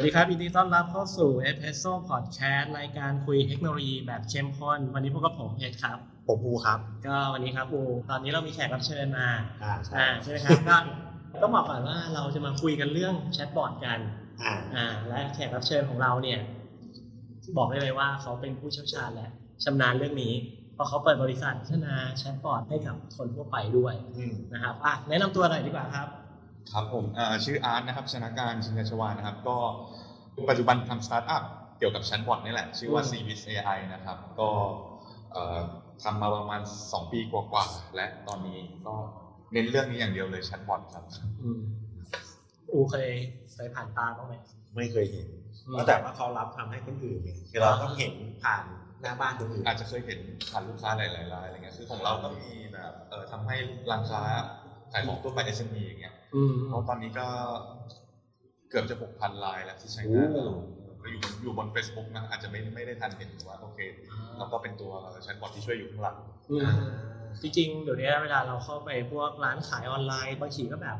[0.00, 5.98] วัสดีครับยินดีต้อนรับเข้าสู่ e p e s o Podcast รายการคุยเทคโนโลยีแบบเข้มข้น วันนี้พบกับผมเอ็ดครับ
[6.28, 7.80] ผมภูครับ ก็วันนี้ครับอู
[8.10, 9.28] ตอนนี้เรามีแขกรับเชิญมา
[9.62, 10.76] อ่าใช่อ่าใช่ไหมครับก็
[11.42, 13.98] ต้องบอกก่อนว่าเราจะมาคุยกันเรื่องแชทบอทกัน
[14.42, 16.40] อ่าอ่าและแขกรับเชิญของเราเนี่ย
[17.58, 19.28] บอกได้เลยว่าเขาเป็นผู้เชี่ยวชาญและ
[19.64, 20.34] ชำนาญเรื่องนี้
[20.74, 26.08] เพราะเขาเปิดบริษัทพัฒนาแชทบอทให้กับคนทั่วไปด้วยอืมนะครับอะแนะนำตัวหน่อยดีกว่าครับ
[26.72, 29.56] ครับผมเอ่อชื่ออาร์ตนะครับชนะการชินชวานนะครับ ก็
[30.50, 31.42] ปัจจุบันทำสตาร์ทอัพ
[31.78, 34.48] เกี่ยวกับ chatbot นี่แหละ ชื่อว่าอืม Z W I Z AI นะครับ ก็
[35.32, 35.58] เอ่อ
[36.02, 38.94] ทำมาประมาณ 2 ปีกว่าๆและตอนนี้ก็
[39.52, 41.04] เน้นเรื่องนี้อย่างเดียวเลย chatbot ครับ
[41.42, 41.60] อืม
[42.70, 43.08] อูเคย
[43.54, 44.34] เคยผ่านตาบ้างไหม
[44.76, 45.28] ไม่เคยเห็น
[45.66, 48.64] อืมแต่ว่าเขารับทำให้คนอื่นไงคือเราต้องเห็นผ่าน
[49.02, 50.20] หน้าบ้านคนอื่นอาจจะเคยเห็น
[50.50, 53.56] ผ่านลูกค้าหลายๆรายอะไรเงี้ยคือของเราก็มีแบบเอ่อทำให้
[53.90, 54.22] ร้านค้า
[54.92, 56.19] ขายของทั่วไป SME อย่างเงี้ยอืม
[56.68, 57.28] เพราะตอนนี้ก็
[58.70, 60.44] เกือบจะ6,000รายแล้วที่ใช้งานโอ้
[61.02, 63.78] ก็อยู่บนอยู่บน Facebook นะอาจจะไม่ไม่ได้ทันเห็นว่าโอเค
[64.38, 64.92] แล้วก็เป็นตัว
[65.22, 66.16] แชทบอทที่ช่วยอยู่ข้างหลัง
[66.50, 66.74] อืมอ่า
[67.42, 70.96] จริงๆเดี๋ยวนี้เวลาเราเข้าไปพวกร้านขายออนไลน์บางทีก็แบบ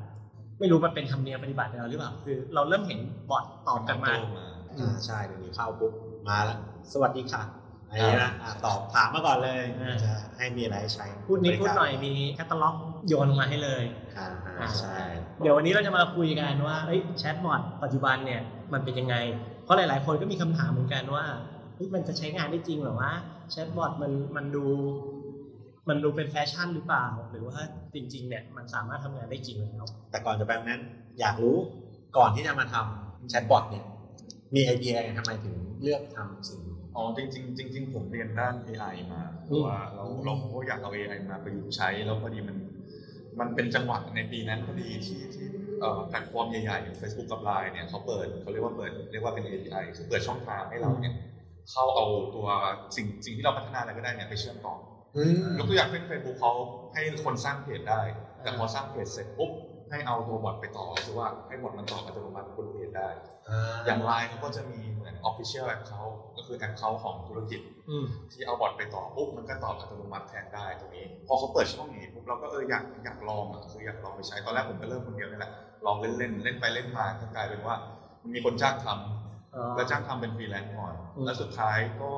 [0.59, 4.47] ไม่รู้มันเป็นธรรมเนียมปฏิบัติของเราหรือเปล่าคือ เราเริ่มเห็นบอทตอบกันมาโตมา
[4.79, 5.93] อ่าใช่เดี๋ยวนี้เข้าปุ๊บ
[6.29, 6.59] มาแล้ว
[6.93, 7.43] สวัสดีค่ะ
[7.89, 12.77] อะไรอย่างเงี้ยนะอ่าตอบถามมาก่อนเลยอ่าจะให้มีอะไรให้ใช้พูดนิดพูดหน่อยมีแคตตาล็อก
[13.09, 13.85] โยนลงมาให้เลย
[14.17, 14.27] อ่า
[14.59, 14.97] อ่าใช่
[15.41, 18.41] เดี๋ยววันนี้เราจะมาคุยกันว่าเอ้ยแชทบอทปัจจุบันเนี่ย
[18.73, 19.17] มันเป็นยังไง
[19.65, 21.25] เพราะหลาย ๆ คนก็มีคำถามเหมือนกันว่า
[21.75, 23.13] เฮ้ยมันจะใช้งานได้จริงเหรอวะ
[23.51, 24.65] แชทบอทมันมันดู
[25.89, 27.59] มันดูเป็นแฟชั่นหรือเปล่า หรือว่า
[27.95, 30.83] จริง ๆ เนี่ยมันสามารถทำงานได้จริงแล้ว แต่ก่อนจะไปตรงนั้น
[31.21, 31.57] อยากรู้
[32.17, 33.85] ก่อนที่จะมาทำแชทบอทเนี่ย
[34.55, 42.57] มีไอเดียทำไมถึงเลือกทำสิ่งนี้อ๋อจริงๆจริงๆผมเรียนด้าน AI มาอืมราะว่าเราเราก็อยากเอา AI มาประยุกต์ใช้แล้วพอดีมัน
[43.41, 45.47] มันเป็นจังหวะในปีนั้นพอดีที่ที่
[45.81, 51.15] เอ่อแพลตฟอร์มใหญ่ๆอย่าง Facebook กับ Line เนี่ยเขาเปิดเขาเรียกว่าเปิดเรียกว่าเป็น API คือเปิดช่องทางให้เราเนี่ย
[51.71, 52.47] เข้าเอาตัว
[52.97, 54.75] สิ่งสิ่งที่เราพัฒนาอะไรก็ได้เนี่ยไปเชื่อมต่อ
[55.17, 56.53] อืมยกตัวอย่างเฟซเฟซบุ๊กเขา
[56.95, 58.03] ให้คนสร้างเพจได้
[58.43, 59.51] แต่พอสร้างเพจเสร็จปุ๊บ
[59.91, 63.09] ให้เอาตัวบอทไปต่อคือว่าให้บอทมันต่ออัตโนมัติบนเพจได้
[63.87, 75.53] อย่างไลน์เขาก็จะมีเหมือน Official Account ก็คือ Account ของธุรกิจอืมที่เอาบอทไปต่อปุ๊บมันก็ตอบอัตโนมัติแทนได้ตรงนี้ พอเขาเปิดช่องนี้ปุ๊บเราก็เอออยากอยากลองอะคืออยากลองไปใช้ตอนแรกผมก็เริ่มคนเดียวนี่แหละ
[75.87, 77.75] ลองเล่นเล่นๆเล่นไปเล่นมาก็กลายเป็นว่า
[78.23, 82.11] มันมีคนจ้างทำอ๋อแล้วจ้างทำเป็นฟรีแลนซ์ก่อนอืมแล้วสุดท้ายก็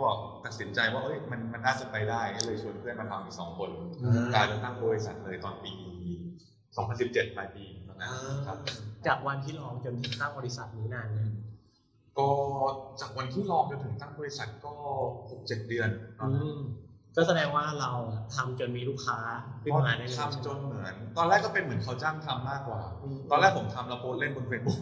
[0.44, 3.70] ตัดสินใจว่าเอ้ยมันมันน่าจะไปได้ก็เลยชวนเพื่อนมาทำอีกสองคน
[4.02, 5.72] อืมกลายเป็นตั้งบริษัทเลยตอนปี
[6.76, 8.10] 2017ปลายปีตอนนั้น
[8.46, 8.58] ครับ
[9.06, 11.18] จากวันที่ลองจนถึงตั้งบริษัทนี้นานไหม
[12.18, 12.28] ก็
[13.00, 14.74] จากวันที่ลองจนถึงตั้งบริษัทก็
[15.30, 15.88] หกเจ็ดเดือน
[16.18, 16.62] ตอนนั้นอืม
[17.16, 17.90] ก็แสดงว่าเรา
[18.34, 19.18] ทำจนมีลูกค้า
[19.62, 24.80] ขึ้นก็มาได้เลยทำจนเหมือน ตอนแรกก็เป็นเหมือนเขาจ้างทำมากกว่าอืมตอนแรกผมทำแล้วโพสต์เล่นบนเฟซบุ๊ก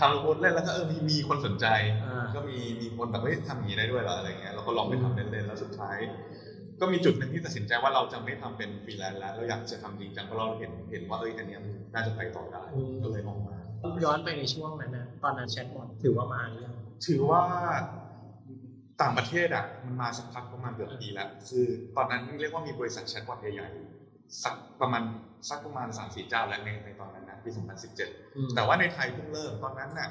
[0.00, 1.66] ทำแล้วโพสต์เล่นแล้วก็เออมีมีคนสนใจ
[2.04, 5.96] อ่าก็มีมีคนแบบเฮ้ยทำอย่างนี้ได้ด้วยเหรออะไรเงี้ยเราก็ลองไปทำเล่นๆแล้วสุดท้าย
[6.80, 12.62] ก็มีจุดหนึ่งที่ตัดสินใจว่าเราจะไม่ทำเป็นฟรีแลนซ์แล้วเราอยากจะทำจริงจังเพราะเราเห็นเห็นว่าเอ้ยอันเนี้ยมันน่าจะไปต่อได้
[13.02, 13.56] ก็เลยออกมา
[14.04, 16.74] ย้อนไปในช่วงนั้นนะตอนนั้นแชทบอทถือว่ามาหรือยัง
[17.06, 17.42] ถือว่า
[19.02, 25.02] ต่างประเทศอะมันมาสักพักประมาณเกือบปีแล้วคือตอนนั้นเรียกว่ามีบริษัทแชทบอทใหญ่ๆสักประมาณ
[25.48, 27.50] สักประมาณสามสี่เจ้าแล้วในในตอนนั้นนะปี
[28.02, 30.08] 2017 แต่ว่าในไทยเพิ่งเริ่มตอนนั้นน่ะ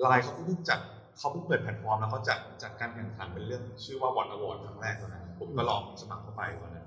[0.00, 0.80] ไลน์เขาเพิ่งจัด
[1.18, 6.86] เขาเพิ่งเปิดแพลตฟอร์มแล้วเขาจัดจัดการแข่งขันเป็นเรื่องชื่อว่า Bot Award ครั้งแรกตอนนั้น ผมก็ลองสมัครเข้าไปตอนนั้น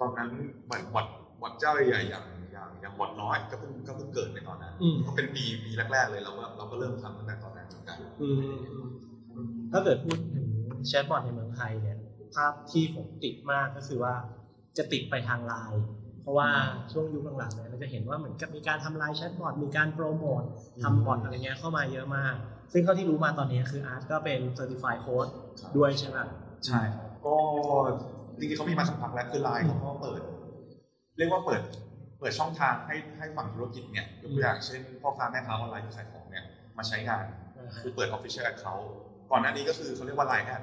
[0.00, 0.30] ตอนนั้น
[0.64, 1.06] เหมือนบอท
[1.40, 8.56] บอทเจ้าใหญ่ๆอย่างอย่างอย่างบอทน้อยก็เพิ่งก็เพิ่งเกิดในตอนนั้นอืมก็เป็นปีปีแรก ๆ เลยเราก็เราก็เริ่มทำตั้งแต่ตอนนั้นเหมือนกันอืม
[9.72, 10.48] ถ้าเกิดพูดถึง
[10.86, 11.98] แชทบอทในเมืองไทยเนี่ย
[12.34, 14.14] ภาพที่ผมติดมากก็คือว่า
[14.78, 15.82] จะติดไปทางไลน์
[16.20, 16.48] เพราะว่า
[16.92, 20.42] ช่วงยุคหลังๆเนี่ยเราจะเห็นว่าเหมือนกับมีการทำไลน์แชทบอทมีการโปรโมท
[20.82, 22.34] ทำบอทอะไรเงี้ยเข้ามาเยอะมาก
[22.72, 25.30] ซึ่งเท่าที่รู้มาตอนนี้คืออาร์ตก็เป็น Certified Coach
[25.76, 26.18] ด้วยใช่ไหม
[26.66, 27.36] ใช่ครับ ก็
[28.38, 30.20] จริงๆเขามีมาสักพักแล้วคือไลน์เขาก็เปิด
[31.18, 31.62] เรียกว่าเปิด
[32.18, 36.44] เปิดช่องทางให้ให้ฝั่งธุรกิจเนี่ยยกตัวอย่างเช่นพ่อค้าแม่ค้าออนไลน์ที่ขายของเนี่ย
[36.78, 37.24] มาใช้งาน
[37.80, 38.86] คือเปิด Official Account
[39.30, 40.62] ก่อนหน้านี้ก็คือเขาเรียกว่า Line แอด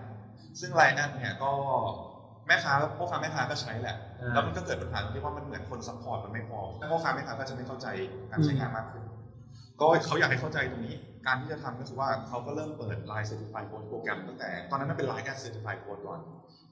[0.60, 1.52] ซึ่ง Line แอดเนี่ยก็
[2.48, 7.88] แม่ค้าพ่อค้าแม่ค้าก็ใช้แหละอ่าแล้วมันก็เกิดปัญหาตรงที่ว่ามันเหมือนคน support มันไม่พอแล้วพ่อค้าแม่ค้าก็จะไม่เข้าใจ
[8.32, 9.04] การใช้งานมากขึ้น
[9.80, 16.20] ก็เขาอยากให้เข้าใจตรงนี้ การที่จะทำก็คือว่าเขาก็เริ่มเปิด Line Certified Code โปรแกรมตั้งแต่ตอนนั้นมันเป็น Line Ad Certified Code ก่อน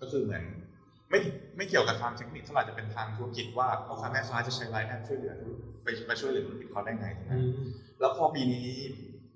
[0.02, 0.44] ก็คือเหมือน
[1.10, 1.20] ไม่
[1.58, 5.54] ไม่เกี่ยวกับทางเทคนิคเท่าไหร่จะเป็นทางธุรกิจว่าพ่อค้าแม่ค้าจะใช้ Line Ad ช่วยเหลือธุร
[5.84, 7.44] ไปไปช่วยเหลือธุรกิจเขาได้ไงตรงนั้น
[8.00, 8.68] แล้วพอปีนี้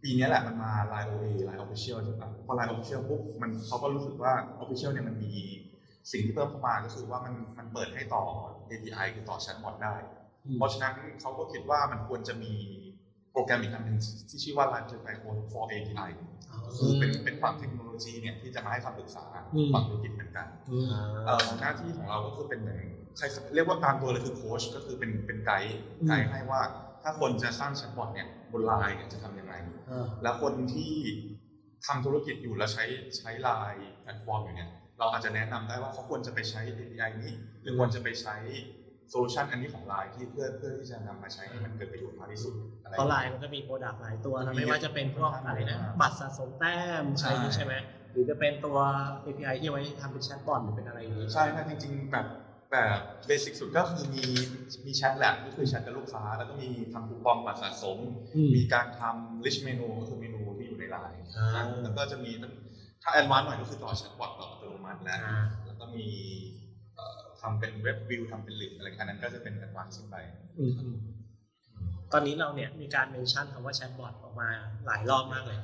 [0.03, 4.31] ปีนี้แหละมันมา Line OA Line Official ใช่ปะพอ Line Official ปุ๊บมันเขาก็รู้สึกว่า
[4.63, 5.33] Official เนี่ยมันมี
[6.11, 8.23] สิ่งที่เพิ่มเข้ามาก็คือว่ามันมันเปิดให้ต่อ
[8.69, 9.95] API คือต่อแชทบอทได้
[10.57, 12.53] เพราะฉะนั้นเขาก็คิดว่ามันควรจะมี
[13.37, 13.97] โปรแกรมอีกอันหนึ่ง
[14.29, 16.09] ที่ชื่อว่า LINE Certified Coach for API
[16.77, 20.87] คือเป็นเป็นฝั่งเทคโนโลยีเนี่ยที่จะมาให้คำปรึกษาอืมฝั่งธุรกิจเหมือนกันอืม
[21.25, 22.79] เอ่อหน้าที่ของเราก็คือเป็นเหมือน
[23.17, 23.25] ใคร
[23.55, 26.61] เรียกว่าตามตัวเลยคือโค้ชก็คือเป็นเป็นไกด์อืมไกด์ให้ว่า
[27.03, 29.53] ถ้าคนจะสร้างแชทบอทเนี่ยบนไลน์เนี่ยจะทำยังไง
[29.89, 30.95] อ่าแล้วคนที่
[31.85, 32.83] ทำธุรกิจอยู่แล้วใช้
[33.17, 34.69] ใช้ไลน์แพลตฟอร์มอยู่เนี่ย
[34.99, 37.31] เราอาจจะแนะนำได้ว่าเขาควรจะไปใช้ API นี้
[37.61, 38.35] หรือควรจะไปใช้
[39.09, 47.73] solution อันนี้ของไลน์ที่เพื่อเพื่อที่จะนำมาใช้ให้มันเกิดประโยชน์มากที่สุดอะไรเพราะไลน์มันก็มี product หลายตัวนะไม่ว่าจะเป็นพวกอะไรนะบัตรสะสมแต้มอะไรอย่างนี้ใช่ไหม
[48.11, 48.77] หรือจะเป็นตัว
[49.25, 52.27] API ที่เอาไว้ทำเป็นแชทบอทหรือเป็นอะไรอย่างนี้ ใช่ใช่จริงๆแบบ
[52.71, 54.23] แบบ basic สุดก็คือมี
[54.85, 57.97] มีแชทแหละก็คือแชทกับลูกค้า แล้วก็มีทำคูปองบัตรสะสม
[58.35, 62.53] อืมมีการทำ rich menu ก็คือเมนูที่อยู่ในไลน์อ่าแล้วก็จะมีตั้ง
[63.03, 66.66] ถ้า advance หน่อยก็คือต่อแชทบอทต่ออัตโนมัติแล้วอ่าแล้วก็มีเอ่อ
[67.41, 70.15] ทำเป็น web viewทำเป็นลิงก์อะไรอันนั้นก็จะเป็น advance ขึ้นไป
[70.59, 70.95] อืมอืม
[72.13, 74.47] ตอนนี้เราเนี่ยมีการ mention คำว่าแชทบอทออกมา
[74.85, 75.59] หลายรอบมากเลย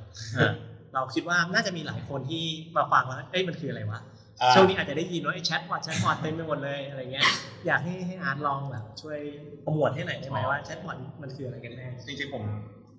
[0.94, 2.44] เราคิดว่าน่าจะมีหลายคนที่
[2.76, 4.00] มาฟังแล้วเอ้ยมันคืออะไรวะ
[4.42, 7.26] อ่าช่วงนี้อาจจะได้ยินว่าไอ้แชทบอทแชทบอทเต็มไปหมดเลยอะไรเงี้ย
[7.66, 9.18] อยากให้ให้อาร์ตลองแบบ ช่วย
[9.62, 12.44] โปรโมทให้หน่อยได้ไหมอ๋อว่าแชทบอทมันคืออะไรกันแน่จริงๆผม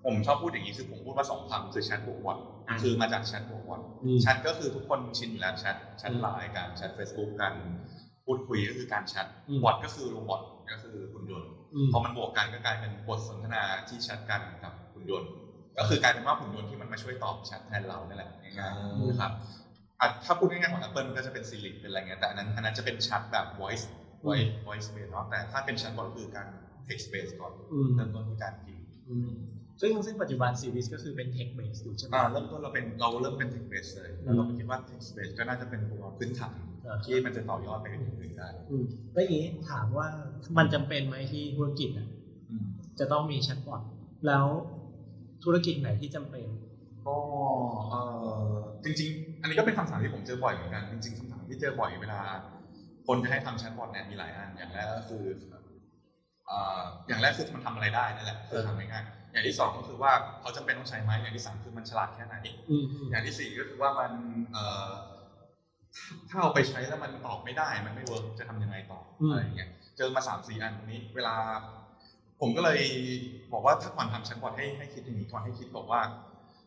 [0.06, 2.38] ผมชอบพูดอย่างนี้คือผมพูดว่าสองคำคือแชทบวกบอท
[2.68, 7.54] อ่าคือมาจากแชทบวกบอทอืมแชทก็คือทุกคนชินอยู่แล้วแชทแชทอืมไลน์กันแชทเฟซบุ๊กกัน
[8.26, 10.42] พูดคุยก็คือการแชทอืมบอทก็คือ robot
[10.72, 15.30] ก็คือหุ่นยนต์อืมพอมันบวกกันก็กลายเป็นบทสนทนาที่แชทกันกับหุ่นยนต์
[15.78, 18.30] ก็คือกลายเป็นว่าหุ่นยนต์ที่มันมาช่วยตอบแชทแทนเรานั่นแหละ
[18.60, 19.32] ง่ายอืมๆนะครับ
[20.00, 23.84] อะถ้าพูดง่ายๆของ Apple มันก็จะเป็น Siri เป็นอะไรเงี้ยแต่อันนั้นอันนั้นจะเป็นแชทแบบ voice
[24.26, 26.48] voice voice based เนาะแต่ถ้าเป็นแชทบอทคือการ
[26.88, 29.32] text based ก่อนอืมเริ่มต้นที่การพิมพ์อืม
[29.82, 40.08] ซึ่งซึ่งปัจจุบันซีรีส์ก็คือเป็น text based อยู่ใช่ไหมอ่าเริ่มต้นเราเป็นเราเริ่มเป็น text based เลยแล้วเราก็คิดว่า text based ก็น่าจะเป็นตัวพื้นฐานอ่าที่มันจะต่อยอดไปอื่นๆได้อืมแล้วอย่างนี้ถามว่า
[40.58, 42.08] มันจำเป็นไหมที่ธุรกิจอะ
[43.00, 43.82] จะต้องมีแชทบอท
[44.28, 44.46] แล้ว
[45.44, 46.48] ธุรกิจไหนที่จำเป็น
[47.06, 47.18] ก็
[47.90, 48.02] เอ่
[48.50, 52.20] อจริง ๆ อันนี้ก็เป็นคำถามที่ผมเจอบ่อยเหมือนกันจริงๆคำถามที่เจอบ่อยเวลา
[53.08, 55.24] คนจะให้ทำแชทบอทเนี่ยมีหลายอันอย่างแรกก็คือ
[56.46, 60.12] เอ่ออย่างแรกคือมันทำอะไรได้นั่นแหละคือทำง่ายๆ อย่างที่สองก็คือว่า
[60.42, 62.36] เขาจำเป็นต้องใช้ไหมอย่างที่สามคือมันฉลาดแค่ไหน
[62.70, 64.12] อืมอืมอย่างที่สี่ก็คือว่ามัน
[64.52, 64.92] เอ่อ
[66.30, 71.36] ถ้าเอาไปใช้แล้วมันตอบไม่ได้ มันไม่ work จะทำยังไงต่ออะไรอย่างเงี้ยเจอมาสามสี่อันนี้ เวลา
[72.42, 72.80] ผมก็เลย
[73.54, 76.02] บอกว่าถ้าก่อนทำแชทบอทให้ให้คิดอย่างนี้ก่อนให้คิดบอกว่า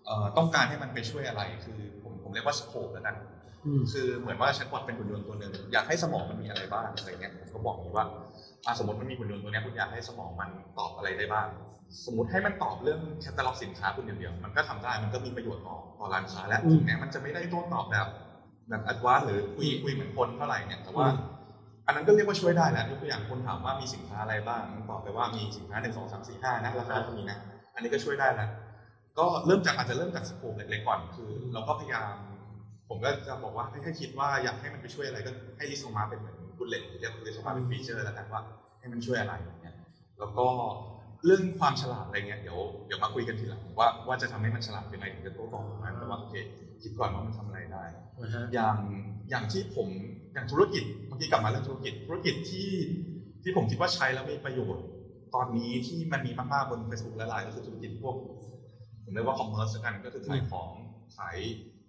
[0.05, 3.15] เอ่อต้องการให้มันไปช่วยอะไร คือผมผมเรียกว่า scope แล้วกัน
[3.67, 8.07] อืมคือเหมือนว่าแชทบอทเป็นหุ่นยนต์ตัวหนึ่งอยากให้สมองมันมีอะไรบ้างอะไรเงี้ยผมก็บอกอย่างนี้ว่า
[8.67, 10.49] อะสมมติมันมีหุ่นยนต์ตัวเนี้ยคุณอยากให้สมองมัน
[10.79, 11.47] ตอบอะไรได้บ้าง
[12.05, 18.07] สมมติให้มันตอบเรื่องแคตตาล็อกสินค้าคุณอย่างเดียว มันก็ทำได้มันก็มีประโยชน์ต่อต่อร้านค้าและอืมถึงแม้มันจะไม่ได้โต้ตอบแบบ
[18.69, 21.17] แบบ advance หรือคุยคุยเหมือนคนเท่าไหร่เนี่ยแต่ว่าอืม
[21.87, 27.39] อันนั้นก็เรียกว่าช่วยได้แล้วยกตัวอย่างคนถามว่ามีสินค้าอะไรบ้างมันตอบไปว่ามีสินค้าหนึ่งสองสามสี่ห้านะราคาเท่านี้นะ
[27.75, 28.49] อันนี้ก็ช่วยได้แล้ว
[29.19, 32.15] ก็เริ่มจากอาจจะเริ่มจาก scope เล็กๆก่อนคือ เราก็พยายาม
[32.89, 38.41] ผมก็จะบอกว่าให้ให้คิดว่าอยากให้มันไปช่วยอะไรก็ให้ list ออกมาเป็นเหมือน bullet หรือเรียก list ออกมาเป็น feature แล้วกันว่า
[38.81, 39.75] ให้มันช่วยอะไรอย่างเงี้ย
[40.19, 40.47] แล้วก็
[41.25, 46.35] เรื่องความฉลาดอะไรเงี้ยเดี๋ยวเดี๋ยวมาคุยกันทีหลังว่าว่าจะทำให้มันฉลาดยังไงถึงจะโต้ตอบมันแต่ว่าโอเค
[46.83, 47.85] คิดก่อนว่ามันทำอะไรได้
[48.23, 48.77] นะฮะอย่าง
[49.31, 49.89] อย่างที่ผม
[50.33, 52.71] อย่างธุรกิจเมื่อกี้กลับมาเรื่องธุรกิจ ธุรกิจที่
[53.43, 54.85] ที่ผมคิดว่าใช้แล้วมีประโยชน์
[55.35, 58.17] ตอนนี้ที่มันมีมากๆบน Facebook และไลน์ก็คือธุรกิจพวก
[59.05, 60.73] ผมเรียกว่า commerce กันก็คือขายของ
[61.17, 61.37] ขาย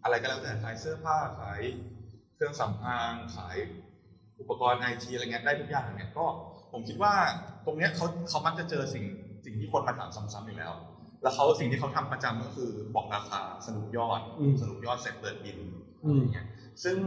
[0.04, 1.62] อะไรก็แล้วแต่ขายเสื้อผ้าขาย
[2.36, 3.56] เครื่องสำอางขาย
[4.40, 6.26] อุปกรณ์ไอทีอะไรเงี้ยได้ทุกอย่างเนี่ยก็
[6.72, 7.14] ผมคิดว่า
[7.66, 9.06] ตรงเนี้ยเขาเขามักจะเจอสิ่ง
[9.46, 10.74] สิ่งที่คนมาถามซ้ำๆอยู่แล้ว
[11.22, 15.58] แล้วเขาสิ่งที่เขาทำประจำก็คือบอกราคาสรุปยอดอืมสรุปยอดเสร็จเปิดบิล
[16.06, 16.48] อืมอะไรเงี้ย
[16.84, 16.98] ซึ่ง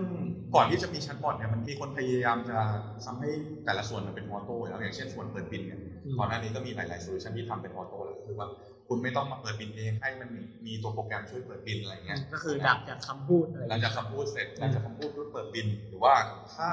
[0.54, 2.59] ก่อนที่จะมีแชทบอทเนี่ยมันมีคนพยายามจะ
[3.04, 3.31] ทำให้
[3.64, 8.49] แต่ละส่วนมันเป็น auto แล้วอย่างเช่นส่วนเปิดบิลเนี่ยอืมก่อนหน้านี้ก็มีหลายๆ solution ที่ทำเป็น auto แล้วก็คือว่า
[8.88, 16.14] คุณไม่ต้องมาเปิดบิลเองให้มันมีมีตัวโปรแกรมช่วยเปิดบิลอะไรเงี้ยก็คือดักจากคำพูดอะไรหลังจากคำพูดเสร็จหลังจากคำพูดปุ๊บเปิดบิลหรือว่า
[16.54, 16.71] ถ้า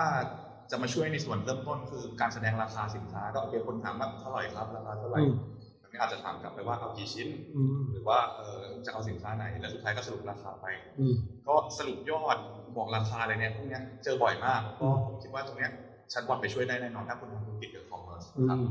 [0.71, 5.33] จะมาช่วยในส่วนเริ่มต้นคือการแสดงราคาสินค้า ก็โอเคคนถามว่าเท่าไหร่ครับราคาเท่าไหร่อืม
[5.81, 10.65] อันนี้อาจจะถามกลับไปว่าเอากี่ชิ้นอืมหรือว่าเออจะเอาสินค้าไหนแล้วสุดท้ายก็สรุปราคาไป
[10.99, 11.15] อืม
[11.47, 12.37] ก็สรุปยอด
[12.77, 15.71] บอกราคาอะไรเนี่ยพวกเนี้ยเจอบ่อยมากก็ผมคิดว่าตรงเนี้ย
[16.09, 18.67] แชทบอทไปช่วยได้แน่นอนถ้าคุณทำธุรกิจเกี่ยวกับ commerce อืมครับ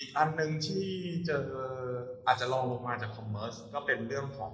[0.00, 0.86] อีกอันหนึ่งที่
[1.26, 1.46] เจอ
[2.26, 4.52] อาจจะรองลงมาจาก commerce ก็เป็นเรื่องของ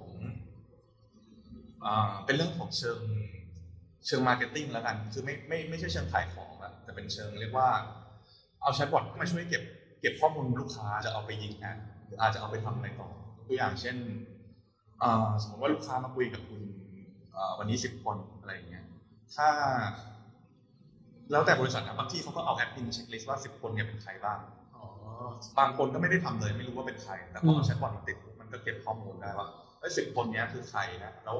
[1.85, 2.99] อ่าเป็นเรื่องของเชิง
[4.07, 7.69] เชิง marketing แล้วกัน คือไม่ไม่ไม่ใช่เชิงขายของอะแต่เป็นเชิงเรียกว่า
[8.61, 9.63] เอาแชทบอทมาช่วยเก็บ
[10.01, 13.09] เก็บข้อมูลลูกค้าจะเอาไปยิง ad หรืออาจจะเอาไปทำอะไรต่อ
[13.47, 13.95] ตัวอย่างเช่น
[15.01, 16.61] อ่าสมมติว่าลูกค้ามาคุยกับคุณ
[17.35, 18.83] อ่าวันนี้สิบคนอะไรอย่างเงี้ย
[19.35, 19.47] ถ้า
[21.31, 24.39] แล้วแต่บริษัทนะบางที่เขาก็เอาแอดมิน checklist ว่าสิบคนเนี่ยเป็นใครบ้าง
[24.73, 24.85] อ๋อ
[25.59, 31.37] บางคนก็ไม่ได้ทำเลย ไม่รู้ว่าเป็นใคร แต่พออืมเอาแชทบอทมาติดมันมันก็เก็บข้อมูลได้ว่าไอ้สิบคนเนี้ยคือใครนะแล้ว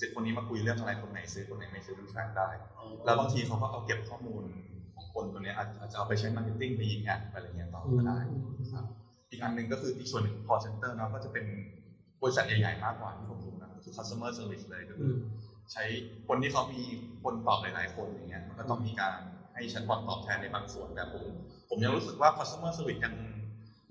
[0.00, 2.48] สิบคนนี้มาคุยเรื่องอะไรคนไหนซื้อคนไหนไม่ซื้อมัน track ได้
[3.04, 4.42] แล้วบางทีเขาก็เอาเก็บข้อมูล
[4.94, 8.18] ของคนตัวเนี้ยอาจอาจจะเอาไปใช้ marketing ไปยิง ad อะไรเงี้ยต่อก็ได้
[8.72, 8.84] ครับ
[9.30, 11.44] อีกอันหนึ่งก็คืออีกส่วนหนึ่งของ call center เนาะก็จะเป็น
[12.22, 15.18] บริษัทใหญ่ๆมากกว่าที่ผมดูนะคือ customer service เลยก็คืออ
[15.72, 15.84] ใช้
[16.28, 16.82] คนที่เขามี
[17.22, 19.18] คนตอบหลายๆคนอย่างเงี้ยมันก็ต้องมีการ
[19.54, 21.22] ให้แชทบอทตอบแทนในบางส่วนแต่ผม
[21.68, 23.14] ผมยังรู้สึกว่า customer service ยัง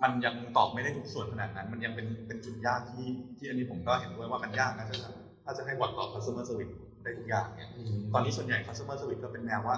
[0.02, 3.06] มันยังตอบไม่ได้ทุกส่วนขนาดนั้น มันยังเป็นเป็นจุดยากที่
[3.38, 5.10] ที่อันนี้ผมก็เห็นด้วยว่ามันยากนะถ้าจะ
[5.46, 6.74] ถ้าจะให้บอทตอบ customer service
[7.04, 7.70] ได้ทุกอย่างเนี่ย
[8.14, 9.76] ตอนนี้ส่วนใหญ่ customer service ก็เป็นแนวว่า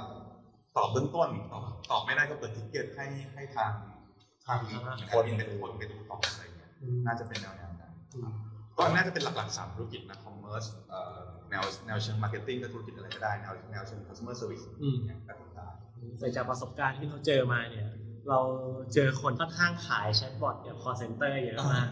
[0.77, 3.71] ตอบเบื้องต้นตอบตอบไม่ได้ก็เปิดทิกเก็ตให้ให้ทาง
[4.45, 4.59] ทาง
[5.11, 6.69] คนเป็นคนเป็นตอบอะไรเงี้ย
[7.05, 7.93] น่าจะเป็นแนวแนวนั้น
[8.77, 11.17] ก็น่าจะเป็นหลักๆสามธุรกิจนะ commerce เอ่อ
[11.49, 14.65] แนวแนวเชิง marketing ก็ธุรกิจอะไรก็ได้แนวแนวเชิง customer service
[15.05, 15.67] เนี่ยก็ทำได้
[16.19, 17.87] แต่จากประสบการณ์ที่เราเจอมาเนี่ย
[18.29, 18.39] เรา
[18.93, 21.87] เจอคนค่อนข้างขายแชทบอทกับ call center เยอะมาก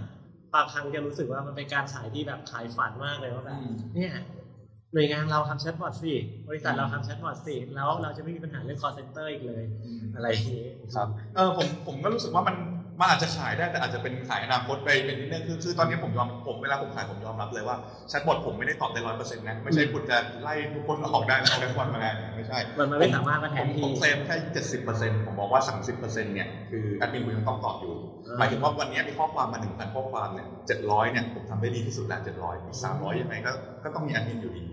[0.53, 3.59] บางครั้งจะรู้สึกว่ามันเป็นการขายที่แบบขายฝันมากเลยว่าแบบ
[3.95, 4.13] เนี่ย
[4.93, 6.13] หน่วยงานเราทำแชทบอทสิ
[6.47, 9.63] บริษัทเราทำแชทบอทสิแล้วเราจะไม่มีปัญหาเรื่อง call center อีกเลย
[10.15, 12.55] อะไรอย่างนี้ครับเออผมผมก็รู้สึกว่ามัน
[12.99, 17.77] มันอาจจะขายได้แต่อาจจะเป็นขายอนาคตไปเป็นนิดนึงคือคือตอนนี้ผมยอมผมเวลาผมขายผมยอมรับเลยว่า
[18.09, 27.95] แชทบอทผมไม่ได้ตอบได้ร้อยเปอร์เซ็นต์นะไม่ใช่คุณจะไล่ทุกคนออกได้แล้วเอาแค่บอทมาแทนไม่ใช่มันมันไม่สามารถมาแทนผมที่ผมเคลมแค่เจ็ดสิบเปอร์เซ็นต์ผมบอกว่าสามสิบเปอร์เซ็นต์เนี่ยคือแอดมินคุณยังต้องตอบอยู่
[28.27, 33.51] อ่าหมายถึงว่าวันนี้มีข้อความมาหนึ่งพันข้อความเนี่ยเจ็ดร้อยเนี่ยผมทำได้ดีที่สุดแล้วเจ็ดร้อยอีกสามร้อยยังไงก็
[33.83, 34.71] ก็ต้องมีแอดมินอยู่ดีอื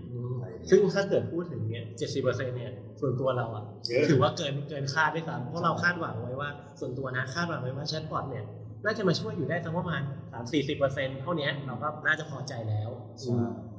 [0.69, 6.49] ซึ่งถ้าเกิดพูดถึงเนี่ยเจ็ดสิบเปอร์เซ็นต์เนี่ย ส่วนตัวเราอะเยอะถือว่าเกินเกินคาดด้วยซ้ำเพราะเราคาดหวังไว้ว่า
[6.79, 8.45] ส่วนตัวนะคาดหวังไว้ว่าแชทบอทเนี่ย
[8.85, 10.01] น่าจะมาช่วยอยู่ได้สักประมาณ
[10.31, 12.89] สามสี่สิบเปอร์เซ็นต์เท่านี้เราก็น่าจะพอใจแล้ว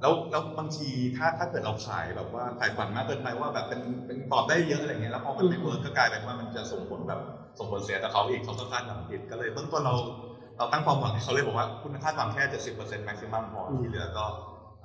[0.00, 7.20] แล้วแล้วบางทีถ้าถ้าเกิดเราขายแบบว่าขายฝันมากเกินไปว่าแบบเป็นเป็นตอบได้เยอะอะไรเงี้ย แล้วพอมันไม่ work ก็กลายเป็นว่ามันจะส่งผลแบบ
[7.58, 9.94] ส่งผลเสียต่อเขาอีกเขาก็คาดหวังผิดก็เลยเบื้องต้นเรา
[10.58, 14.24] เราตั้งความหวังให้เขาเลยบอกว่าคุณคาดหวังแค่เจ็ดสิบเปอร์เซ็นต์ maximum พอที่เหลือก็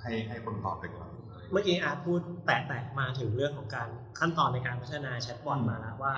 [0.02, 1.08] ให้ให้คนตอบไปก่อน
[1.52, 3.90] เมื่อกี้อาร์ตพูดแตะๆมาถึงเรื่องของการ
[4.20, 6.14] ขั้นตอนในการพัฒนาแชทบอทมาแล้วว่า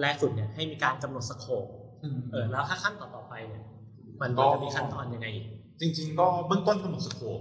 [0.00, 1.64] แรกสุดเนี่ยให้มีการกำหนด scope
[2.32, 3.62] เออแล้วถ้าขั้นต่อๆไปเนี่ย
[4.22, 5.46] มันก็จะมีขั้นตอนยังไงอีก
[5.80, 7.40] จริง ๆ ก็เบื้องต้นกำหนด scope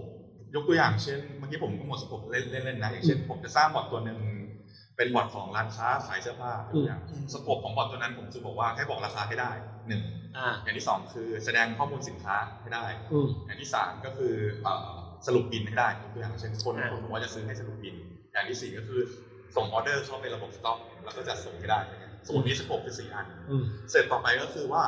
[0.55, 4.19] ยกตัวอย่างเช่นเมื่อกี้ผมกำหนด scope เล่นเล่นๆนะอย่างเช่น ผมจะสร้างบอทตัวหนึ่ง
[4.97, 7.01] เป็นบอทของร้านค้าขายเสื้อผ้ายกตัวอย่าง
[7.33, 9.51] scope ของบอทตัวนั้นผมจะบอกว่าให้บอกราคาให้ได้
[9.88, 10.01] หนึ่ง
[10.38, 14.33] อ่าอย่างที่สองคือแสดงข้อมูลสินค้าให้ได้อืมอย่างที่สามก็คือ
[14.63, 14.93] เอ่อ
[15.27, 17.95] สรุปบิลให้ได้ยกตัวอย่างเช่นคนอ่าคนบอกว่าจะซื้อให้สรุปบิล
[18.33, 18.99] อย่างที่สี่ก็คือ
[19.55, 24.83] ส่งออเดอร์เข้าไประบบสต็อกแล้วก็จะส่งให้ได้อะไรเงี้ยสมมติมี scope คือสี่อันอืมเสร็จต่อไปก็คือว่า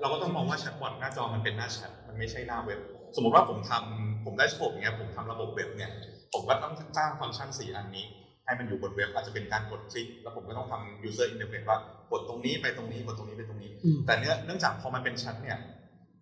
[0.00, 2.80] เราก็ต้องมองว่าแชทบอทหน้าจอมันเป็นหน้าแชทมันไม่ใช่หน้าเว็บ
[3.16, 5.90] สมมติว่าผมทำผมได้ scope อย่างเงี้ยผมทำระบบเว็บเนี่ย
[6.32, 8.04] ผมก็ต้องสร้างฟังก์ชันสี่อันนี้
[8.44, 11.78] ให้มันอยู่บนเว็บอาจจะเป็นการกดคลิก แล้วผมก็ต้องทำ user interface ว่า
[12.12, 15.58] กดตรงนี้ไปตรงนี้กดตรงนี้ไปตรงนี้อืมแต่เนื่องเนื่องจากพอมันเป็นแชทเนี่ย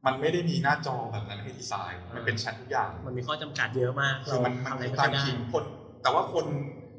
[0.06, 5.64] มันไม่ได้มีหน้าจอแบบนั้นให้ดีไซน์ มันเป็นแชททุกอย่าง มันมีข้อจำกัดเยอะมากคือมันเรามันทำอะไรไม่ตามได้พิมพ์คน
[6.02, 6.47] แต่ว่าคน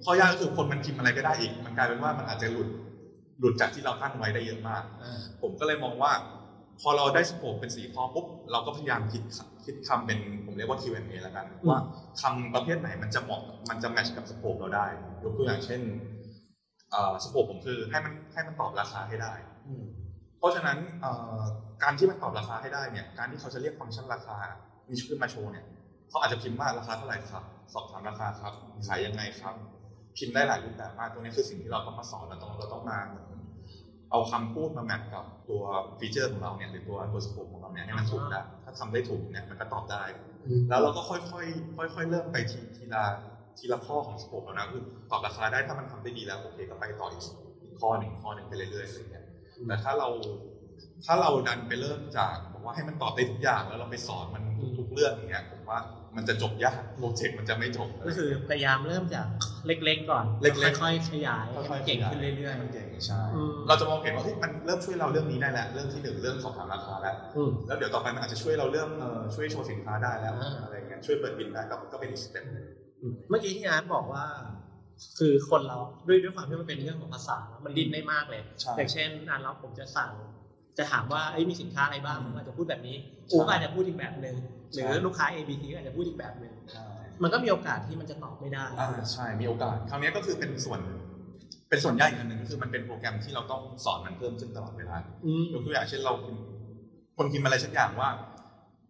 [0.03, 2.67] ข้อยากก็คือคนมันพิมพ์อะไรก็ได้อีก มันกลายเป็นว่ามันอาจจะหลุด
[3.39, 6.11] หลุดจากที่เราตั้งไว้ได้เยอะมากอ่าผมก็เลยมองว่า
[6.81, 9.21] พอเราได้สโคปเป็นสี่ข้อปุ๊บเราก็พยายามคิด
[9.65, 11.79] คิดคำเป็นผมเรียกว่า Q&A แล้วกันว่า
[12.21, 14.85] คำประเภทไหนมันจะเหมาะมันจะแมทช์กับสโคปเราได้
[15.23, 15.81] ยกตัวอย่างเช่น
[16.91, 19.33] เอ่อสโคปผมคือให้มันให้มันตอบราคาให้ได้
[19.67, 19.83] อืม
[20.43, 21.41] เพราะฉะนั้นเอ่อ
[21.83, 24.37] การที่มันตอบราคาให้ได้เนี่ยการที่เขาจะเรียกฟังก์ชันราคา
[24.89, 25.65] มีขึ้นมาโชว์เนี่ย
[26.09, 28.53] เขาอาจจะพิมพ์ว่าราคาเท่าไหร่ครับสอบถามราคาครับ
[28.87, 29.55] ขายยังไงครับ
[30.17, 33.27] พิมพ์ได้หลายรูปแบบมากตรงนี้คือสิ่งที่เราต้องมาสอนเราต้องเราต้องมาเหมือน
[34.11, 35.61] เอาคำพูดมาแมทกับตัว
[35.99, 40.03] feature ของเราเนี่ยหรือตัวตัว scope ของเราเนี่ยให้มันถูกได้ถ้าทำได้ถูกเนี่ยมันก็ตอบได้
[40.69, 41.19] แล้วเราก็ค่อ
[41.87, 43.03] ยๆค่อย ๆ เริ่มไปทีทีละ
[43.57, 44.81] ทีละข้อของ scope แล้วนะคือ
[45.11, 47.23] ตอบราคาได้ถ้ามันทำได้ดีแล้วโอเคก็ไปต่ออีก
[47.61, 49.22] อีกข้อหนึ่งข้อหนึ่งไปเรื่อยๆอะไรเงี้ย
[49.67, 50.07] แต่ถ้าเรา
[51.05, 54.43] ถ้าเราดันไปเริ่มจากบอกว่าให้มันตอบได้ทุกอย่างแล้วเราไปสอนมัน
[54.79, 55.79] ทุกๆเรื่องอย่างเงี้ยผมว่า
[56.15, 59.27] มันจะจบยาก project มันจะไม่จบก็คือพยายามเริ่มจาก
[59.65, 72.65] เล็กๆก่อนเล็กๆค่อยๆขยายให้มันค่อยๆเก่งขึ้นเรื่อยให้มันเก่งใช่อืมเราจะมองเห็นว่าเฮ้ยมันเริ่มช่วยเราเรื่องนี้ได้แล้วเรื่องที่หนึ่งเรื่องสอบถามราคาแล้วๆอืมแล้วเดี๋ยวต่อไปมันอาจจะช่วยเราเรื่องเอ่อช่วยโชว์สินค้าได้แล้วอ่าอะไรเงี้ยช่วยเปิดบิลได้ก็ก็เป็นอีก step หนึ่ง
[73.01, 74.23] อืมเมื่อกี้ที่อาร์ตบอกว่า
[75.17, 80.11] คือคนเราด้วยด้วยความที่มันเป็นเรื่องของภาษามันดิ้นได้มากเลยใช่อย่างเช่นอ่านเราผมจะสั่ง
[80.77, 82.97] จะถามว่าเอ้ยมีสินค้าอะไรบ้างอืมผมอาจจะพูดแบบนี้
[83.29, 84.35] ใช่อูก็อาจจะพูดอีกแบบหนึ่ง
[84.73, 86.87] หรือใช่ลูกค้า A B C ก็อาจจะพูดอีกแบบหนึ่งใช่
[87.23, 90.79] มันก็มีโอกาสที่มันจะตอบไม่ได้อ่าใช่มีโอกาส คราวนี้ก็คือเป็นส่วน
[91.69, 94.95] เป็นส่วนยากอีกอันหนึ่งก็คือมันเป็นโปรแกรมที่เราต้องสอนมันเพิ่มขึ้นตลอดเวลา
[95.25, 96.43] อืมยกตัวอย่างเช่นเราพิมพ์
[97.17, 98.09] คนพิมพ์อะไรสักอย่างว่า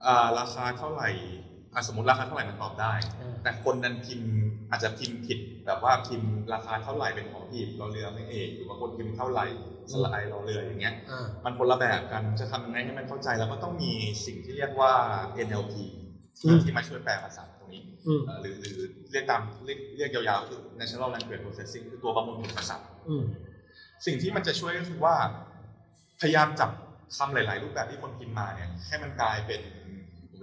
[0.06, 1.44] อ่าราคาเท่าไหร่อะ
[1.88, 4.32] สมมติราคาเท่าไหร่มันตอบได้อ่าแต่คนนั้นพิมพ์
[4.70, 9.46] อาจจะพิมพ์ผิดแบบว่าพิมพ์ราคาเท่าไหร่เป็นของผิดเราเรือไม่เอกหรือว่าคนพิมพ์เท่าไหร่
[9.92, 13.92] สไลด์รอเรืออย่างเงี้ยอ่ามันคนละแบบกันจะทำยังไงให้มันเข้าใจแล้วก็ต้องมี
[14.26, 14.94] สิ่งที่เรียกว่า
[15.48, 15.74] NLP
[16.46, 18.76] อืที่มที่มาช่วยแปลภาษาตรงนี้อืมเอ่อหรือหรือ
[19.12, 22.78] เรียกตามเรียกเรียกยาวๆคือ Natural Language Processing คือตัวประมวลผลภาษา
[23.10, 23.24] อืม
[24.06, 25.16] สิ่งที่มันจะช่วยก็คือว่า
[26.22, 26.70] พยายามจับ
[27.18, 29.83] คำหลาย ๆ รูปแบบที่คนพิมพ์มาเนี่ยให้มันกลายเป็นผม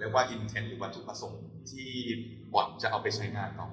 [0.01, 1.89] เรียกว่า intent หรือวัตถุประสงค์ที่
[2.53, 3.69] บอทจะเอาไปใช้งานต่อ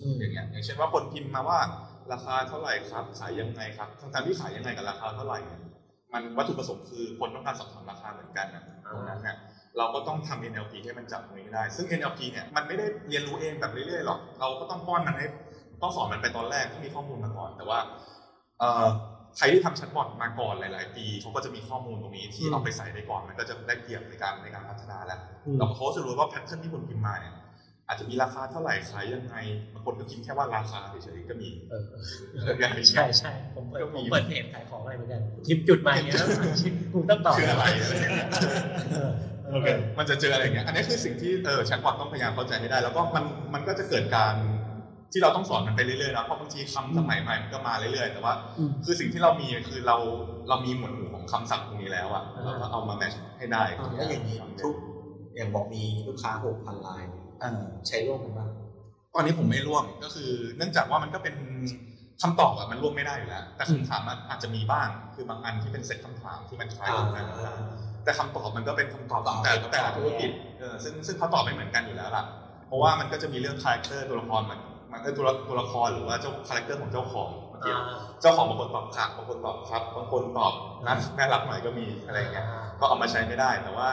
[0.00, 1.58] อืมอย่างเงี้ยอย่างเช่นว่าคนพิมพ์มาว่า
[2.12, 5.60] ราคาเท่าไหร่ครับขายยังไงครับทั้งๆที่ขายยังไงกับราคาเท่าไหร่เนี่ย
[6.12, 8.62] มันวัตถุประสงค์คือคนต้องการสอบถามราคาเหมือนกันนะ
[8.92, 9.36] ตรงนั้นเนี่ย
[9.78, 15.26] เราก็ต้องทำ NLP ให้มันจับตรงนี้ได้ ซึ่ง NLP เนี่ยมันไม่ได้เรียนรู้เองแบบเรื่อยๆหรอก เราก็ต้องป้อนมันให้
[15.82, 17.78] ต้องสอนมันไปตอนแรกต้องมีข้อมูลมาก่อน แต่ว่า
[18.58, 18.86] เอ่อ
[19.36, 27.34] ใครที่ทำแชทบอทมาก่อนหลาย ๆ ปีเขาก็จะมีข้อมูลตรงนี้ที่อืมเอาไปใส่ได้ก่อนมันก็จะได้เปรียบในการในการพัฒนาแล้วอืมเราก็เขาจะรู้ว่าแพทเทิร์นที่คุณพิมพ์มาเนี่ย
[27.88, 29.34] อาจจะมีราคาเท่าไหร่ขายยังไง
[29.72, 31.84] บางคนก็พิมพ์แค่ว่าราคาเฉยๆก็มีเออ
[32.32, 38.28] เอออย่างนี้ใช่ใช่ผมเปิดก็ผมีมเปิดเพจขายของอะไรเหมือนกันทิมจุดมาอย่างเงี้ยแล้วสั่งชิ้นกูต้องตอบคืออะไรอะไรอย่างเงี้ย
[38.92, 39.10] เออ
[39.52, 39.66] โอเค
[39.98, 43.24] มันจะเจออะไรอย่างเงี้ยอันนี้คือสิ่งที่เออแชทบอทต้องพยายามเข้าใจให้ได้ แล้วก็มัน
[43.54, 44.34] มันก็จะเกิดการ
[45.12, 49.96] ที่เราต้องสอนมันไปเรื่อยๆนะเพราะบางทีคำสมัยใหม่มันก็มาเรื่อยๆ แต่ว่าอืมคือสิ่งที่เรามีคือเรา
[50.48, 53.64] เรามีหมวดหมู่ของคำศัพท์ตรงนี้แล้วอะอ่าเราก็เอามาแมทช์ให้ได้
[53.96, 54.74] แล้วอย่างนี้ทุก
[55.34, 57.50] อย่างบอกมีลูกค้าหกพันรายเนี่ยอ่า
[57.88, 58.48] ใช้ร่วมกันบ้าง
[59.14, 61.34] ตอนนี้ผมไม่ร่วมก็คือ เนื่องจากว่ามันก็เป็น
[62.22, 67.56] คำตอบอะมันร่วมไม่ได้อยู่แล้ว แต่คำถามมันอาจจะมีบ้าง คือบางอันที่เป็นเซตคำถามที่มันคล้ายกันอ่า
[68.04, 72.24] แต่คำตอบมันก็เป็นคำตอบของแต่ตอบแต่ละธุรกิจเออซึ่งซึ่งเขาตอบไม่เหมือนกันอยู่แล้วล่ะ
[72.66, 74.58] เพราะว่ามันก็จะมีเรื่อง character ตัวละครมัน
[74.92, 80.52] มันก็ตัวละตัวละครหรือว่าเจ้า character ของเจ้าของบางทีอ่าเจ้าของบางคนตอบค่ะบางคนตอบครับบางคนตอบ
[80.88, 82.46] นะน่ารักหน่อยก็มีอะไรอย่างเงี้ย
[82.80, 83.90] ก็เอามาใช้ไม่ได้ แต่ว่า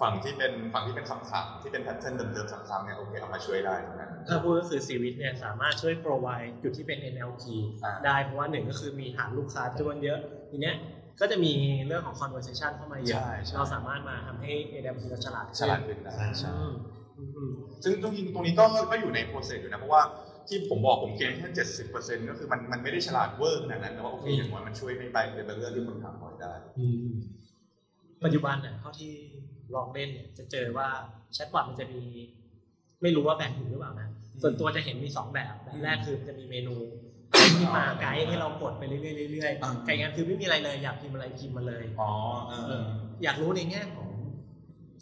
[0.00, 7.42] ฝั่งที่เป็นฝั่งที่เป็นคำถามที่เป็นแพทเทิร์นเดิมๆซ้ำๆเนี่ยโอเคเอามาช่วยได้ตรงนั้นถ้าพูดก็คือ Zwiz เนี่ยสามารถช่วย provide จุดที่เป็น NLP
[7.84, 10.18] อ่าได้เพราะว่าหนึ่งก็คือมีฐานลูกค้าจำนวนเยอะ
[10.50, 10.76] ทีเนี้ย
[11.20, 11.52] ก็จะมี
[11.86, 14.50] เรื่องของ conversation เข้ามาเยอะใช่ใช่เราสามารถมาทำให้
[14.82, 16.72] NLP เราฉลาดฉลาดขึ้นได้ใช่อืม
[17.16, 17.52] อืมอืม
[17.84, 20.02] ซึ่งตรงนี้ตรงนี้ก็ก็อยู่ใน process อยู่นะเพราะว่า
[20.48, 27.12] ที่ผมบอกผมเคลมแค่เจ็ดสิบเปอร์เซ็นต์ก็คือมันมันไม่ได้ฉลาดเวอร์ขนาดนั้นแต่ว่าโอเคอย่างน้อยมันช่วยในใบในบางเรื่องที่คนถามบ่อยได้อืม
[28.24, 29.12] ปัจจุบันเนี่ยเท่าที่
[29.74, 30.88] ลองเล่นเนี่ยจะเจอว่า
[31.34, 32.02] แชทบอทมันจะมี
[33.02, 34.08] ไม่รู้ว่าแบ่งถูกหรือเปล่านะ
[34.42, 36.74] ส่วนตัวจะเห็นมีสองแบบแบบแรกคือมันจะมีเมนู
[37.58, 42.10] ที่มาไกด์ให้เรากดไปเรื่อยๆเรื่อยอ่าๆไกด์งานคือไม่มีอะไรเลยอยากพิมพ์อะไรพิมพ์มาเลยอ๋อ
[42.48, 42.86] เอเอออ
[43.22, 44.08] อยากรู้ในแง่ของ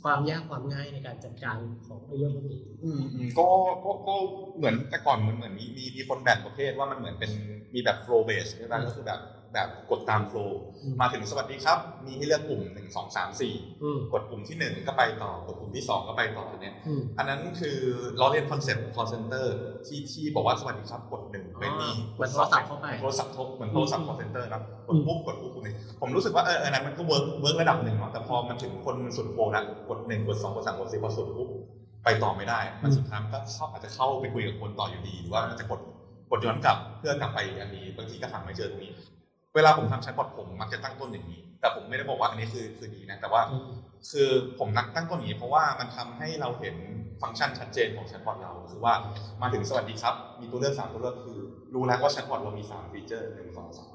[0.03, 3.03] ความยากความง่ายในการจัดการของเรื่องพวกนี้อืม
[3.39, 3.49] ก็
[3.85, 4.15] ก็ก็
[4.57, 7.33] เหมือนแต่ก่อนเหมือนเหมือนมีมีมีคนแบ่งประเภทว่ามันเหมือนเป็น
[7.75, 9.21] มีแบบ flow base ใช่ไหมก็คือแบบ
[9.55, 10.51] แบบกดตาม flow
[10.83, 17.79] อืมมาถึงสวัสดีครับ มีให้เลือกกลุ่มหนึ่งสองสามสี่อืมกดปุ่มที่หนึ่งก็ไปต่อกดปุ่มที่สองก็ไปต่อเนี่ยอืมอันนั้นคือ
[18.21, 19.47] ล้อเลียนคอนเซ็ปต์ call center
[19.87, 31.49] ที่ที่บอกว่าสวัสดีครับกดหนึ่งอ๋อไม่มีเหมือนโทรศัพท์เข้าไปโทรศัพท์โทรเหมือนโทรศัพท์ call center นะกอืดมปุ๊บกดปุ๊บกดนี่ผมรู้สึกว่าเอออันนั้นมันก็เวิร์กเวิร์กระดับหนึ่งเนาะแต่พอมันถึงคนมันสุด flow ละกดหนึ่งกดสองกดสามกดสี่พอสุดปุ๊บ
[32.05, 35.81] ไปต่อไม่ได้ มันสุดท้ายมันก็เข้าอาจจะเข้าไปคุยกับคนต่ออยู่ดีหรือว่ามันจะกด
[36.31, 38.93] กดย้อนกลับเพื่อกลับไปอีกอันนี้บางทีก็หาไม่เจอตรงนี้
[39.55, 43.71] เวลาผมทำแชทบอทผมมักจะตั้งต้นอย่างนี้ แต่ผมไม่ได้บอกว่าอันนี้คือคือดีนะ แต่ว่าอืม
[44.11, 46.77] คือผมมักตั้งต้นอย่างนี้ เพราะว่ามันทำให้เราเห็น
[47.23, 48.95] ฟังก์ชันชัดเจนของแชทบอทเราคือว่า
[49.43, 51.39] มาถึงสวัสดีครับ มีตัวเลือกสามตัวเลือกคือ
[51.75, 53.93] รู้แล้วว่าแชทบอทเรามีสามฟีเจอร์หนึ่งสองสาม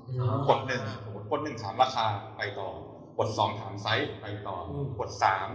[0.49, 2.05] กดหนึ่งสมมติกดหนึ่งถามราคา
[2.37, 2.69] ไปต่อ
[3.17, 5.47] กดสองถามไซส์ไปต่ออมกดสาม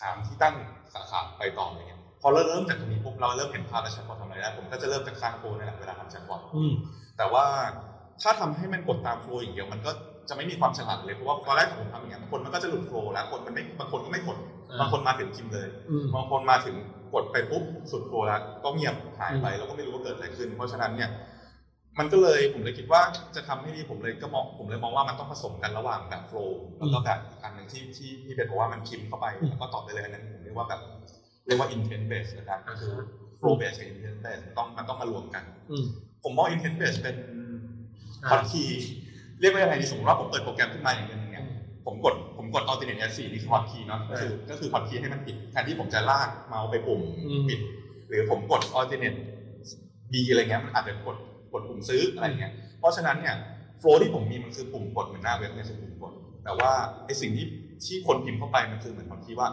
[0.00, 0.54] ถามที่ตั้ง
[0.94, 6.72] สาขาไปต่ออะไรเงี้ยพอเราเริ่มจากตรงนี้ปุ๊บเราเริ่มเห็นภาพแล้วแชทบอททำอะไรได้ผมก็จะเริ่มจากสร้าง flow นี่แหละเวลาทำแชทบอทอืม
[7.16, 7.44] แต่ว่า
[8.22, 9.90] ถ้าทำให้มันกดตาม flow อย่างเดียวมันก็
[10.28, 14.38] จะไม่มีความฉลาดเลยเพราะว่าตอนแรกผมทำอย่างเงี้ยคนมันก็จะหลุดโฟล์แล้วคนมันไม่บางคนก็ไม่กด
[14.80, 16.76] บางคนมาถึงพิมพ์เลยอืมบางคนมาถึง
[17.14, 21.10] กดไปปุ๊บสุดโฟล์แล้วก็เงียบหายไปเราก็ไม่รู้ว่าเกิดอะไรขึ้น เพราะฉะนั้นเนี่ย
[21.98, 23.02] มันก็เลยผมเลยคิดว่า
[23.36, 30.80] จะทำให้ดีผมเลยก็มองผมเลยมองว่ามันต้องผสมกันระหว่างแบบโฟล์แล้วก็แบบอีกอันหนึ่งที่ที่ที่เป็นบอกว่ามันพิมพ์เข้าไปแล้วก็ตอบได้เลยอันนั้นผมเรียกว่าแบบ
[31.46, 32.94] เรียกว่า intent based ละกันก็คือ
[33.38, 35.86] flow based กับ intent based มันต้องมันต้องมารวมกันอืม
[36.22, 37.16] ผมมอง intent based เป็น
[38.24, 38.80] อ่า hotkey
[39.40, 41.44] เรียกว่ายังไงดีสมมติว่าผมเปิดโปรแกรมขึ้นมาอย่างหนึ่งเนี่ย
[41.86, 47.60] ผมกดผมกด alternate F4 นี่คือฮอตคีย์เนาะก็คือก็คือฮอตคีย์ให้มันปิดแทนที่ผมจะลากเมาส์ไปปุ่มอืมปิด
[48.08, 49.18] หรือผมกด Alt
[50.12, 51.16] B อะไรเงี้ยมันอาจจะกด
[51.52, 53.34] กดปุ่มซื้ออะไรเงี้ยเพราะฉะนั้นเนี่ย
[53.78, 56.12] flow ที่ผมมีมันคือปุ่มกดเหมือนหน้าเว็บเนี่ยคือปุ่มกด
[56.44, 56.70] แต่ว่า
[57.04, 57.46] ไอสิ่งที่
[57.84, 59.48] ที่คนพิมพ์เข้าไปมันคือเหมือน hotkey ว่า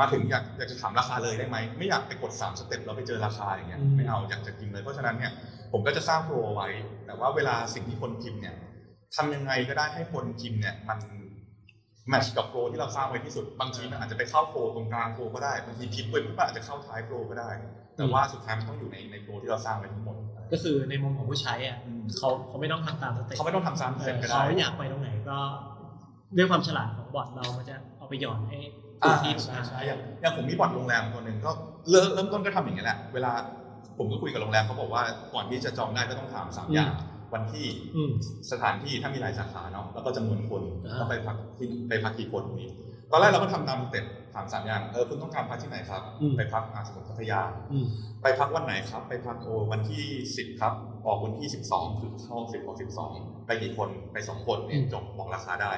[0.00, 5.32] มาถึงอยากอยากจะถามราคาเลยได้ไหมไม่อยากไปกด3สเต็ปแล้วไปเจอราคาอย่างเงี้ยอืมไม่เอาอยากจะพิมพ์เลยเพราะฉะนั้นเนี่ย
[5.72, 6.68] ผมก็จะสร้าง flow ไว้
[7.06, 8.54] แต่ว่าเวลาสิ่งที่คนพิมพ์เนี่ย
[9.16, 10.98] ทำยังไงก็ได้ให้คนพิมพ์เนี่ยมัน
[12.08, 17.50] match กับ flow ที่เราสร้างไว้ที่สุด บางทีมันอาจจะไปเข้า flow ตรงกลาง flow ก็ได้ บางทีพิมพ์ไปปุ๊บมันอาจจะเข้าท้าย flow ก็ได้
[17.96, 25.38] แต่ว่าสุดท้ายมันต้องอยู่ในใน flow ที่เราสร้างไว้ทั้งหมดอะไรก็คือในมุมของผู้ใช้อะอืมเขาเขาไม่ต้องทำตามสเต็ปเขาไม่ต้องทำซ้ำเอเสร็จอก็เขาได้อยากไปตรงไหนก็
[26.36, 28.58] ด้วยความฉลาดของบอทเรามันจะเอาไปหย่อนให้
[29.02, 31.50] ถูอ่ากที่ถูกใช่ทางใช่อย่างอย่างผมมีบอร์ดโรงแรมตัวหนึ่งก็
[31.90, 33.32] เริ่มเริ่มต้นก็ทำอย่างนี้ยแหละ เวลา
[33.98, 35.02] ผมก็คุยกับโรงแรมเขาบอกว่า
[35.34, 36.92] ก่อนที่จะจองได้ก็ต้องถามสามอย่าง
[37.34, 38.10] วันที่อืม
[38.50, 42.70] สถานที่ถ้ามีหลายสาขาเนาะแล้วก็จำนวนคนอ่าแล้วไปพักที่ไปพักกี่คนตรงนี้
[43.10, 46.02] ตอนแรกเราก็ทำตามสเต็ปถามสามอย่างเออคุณต้องการพักที่ไหนครับ
[46.36, 47.40] ไปพักอาสมมติพัทยา
[47.72, 47.86] อืม
[48.22, 50.04] ไปพักวันไหนครับ ไปพักโอวันที่
[50.36, 50.72] สิบครับ
[51.06, 53.12] ออกวันที่สิบสองคือเข้าสิบออกสิบสอง
[53.46, 55.72] ไปกี่คนไปสองคนเนี่ยจบบอกราคาได้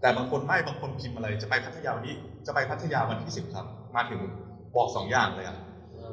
[0.00, 2.14] แต่บางคนไม่บางคนพิมพ์มาเลยจะไปพัทยาวันนี้
[2.46, 4.20] จะไปพัทยาวันที่สิบครับ มาถึง
[4.76, 5.56] บอกสองอย่างเลยอะ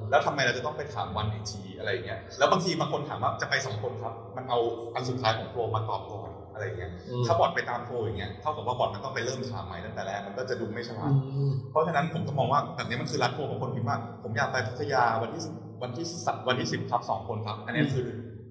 [0.09, 4.59] แล้วทำไมเราจะต้องไปถามวันอีกทีอะไรอย่างเงี้ยแล้วบางทีบางคนถามว่าจะไปสองคนครับมันเอา
[4.95, 11.15] อันสุดท้ายของ flow มาตอบก่อนอะไรอย่างเงี้ยอืมถ้าบอทไปตาม flow อย่างเงี้ยเท่ากับว่าบอทมันต้องไปเริ่มถามใหม่ตั้งแต่แรกมันก็จะดูไม่ฉลาดอื
[11.49, 15.41] มเพราะฉะนั้นผมก็มองว่าแบบนี้มันคือลัด flow ของคนพิมพ์ว่าผมอยากไปพัทยาวันที่
[15.81, 18.05] วันที่สัวันที่สิบครับสองคนครับ อันนี้คือ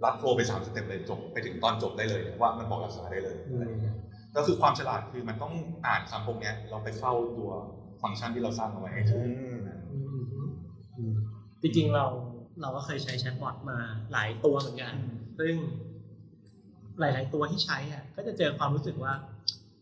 [0.05, 3.94] ลัด flow ไปสามสเต็ปเลยจบไปถึงตอนจบได้เลยว่ามันบอกราคาได้เลยอือะไรมอย่างเงี้ย
[4.37, 5.52] ก็คือความฉลาดคือมันต้อง
[5.87, 7.50] อ่านคำพวกเนี้ยเราไปเข้าตัว
[8.02, 9.57] ฟังก์ชันที่เราสร้างเอาไว้ให้ถูกอืม
[9.90, 10.12] อืม
[11.62, 12.07] จริงๆเรา
[12.61, 13.79] เราก็เคยใช้แชทบอทมา
[14.12, 14.94] หลายตัวเหมือนกัน
[15.38, 15.55] ซึ่ง
[17.01, 19.12] หลาย ๆ ตัวที่ใช้อะ ก็จะเจอความรู้สึกว่า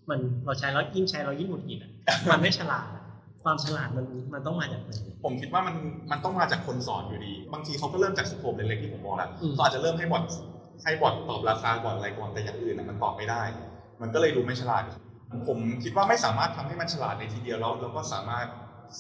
[0.09, 1.93] มันเราใช้แล้วยิ่งใช้เรายิ่งหงุดหงิดอะ
[2.31, 3.05] มันไม่ฉลาดอะ
[3.43, 4.93] ความฉลาดมันมันต้องมาจากไหน
[5.25, 5.77] ผมคิดว่ามัน
[6.11, 10.25] มันต้องมาจากคนสอนอยู่ดี บางทีเขาก็เริ่มจาก scope เล็กๆที่ผมบอกแล้วอืมเขาอาจจะเริ่มให้บอท
[10.85, 13.43] ให้บอทตอบราคาก่อนอะไรก่อนแต่อย่างอื่นน่ะมันตอบไม่ได้
[14.01, 14.83] มันก็เลยดูไม่ฉลาด
[15.49, 18.47] ผมคิดว่าไม่สามารถทำให้มันฉลาดในทีเดียวแล้วแล้วก็สามารถ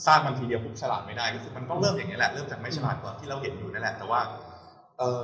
[0.06, 4.20] สร้างมันทีเดียวปุ๊บฉลาดไม่ได้ก็คือมันต้องเริ่มอย่างนี้แหละเริ่มจากไม่ฉลาดก่อนที่เราเห็นอยู่นั่นแหละแต่ว่า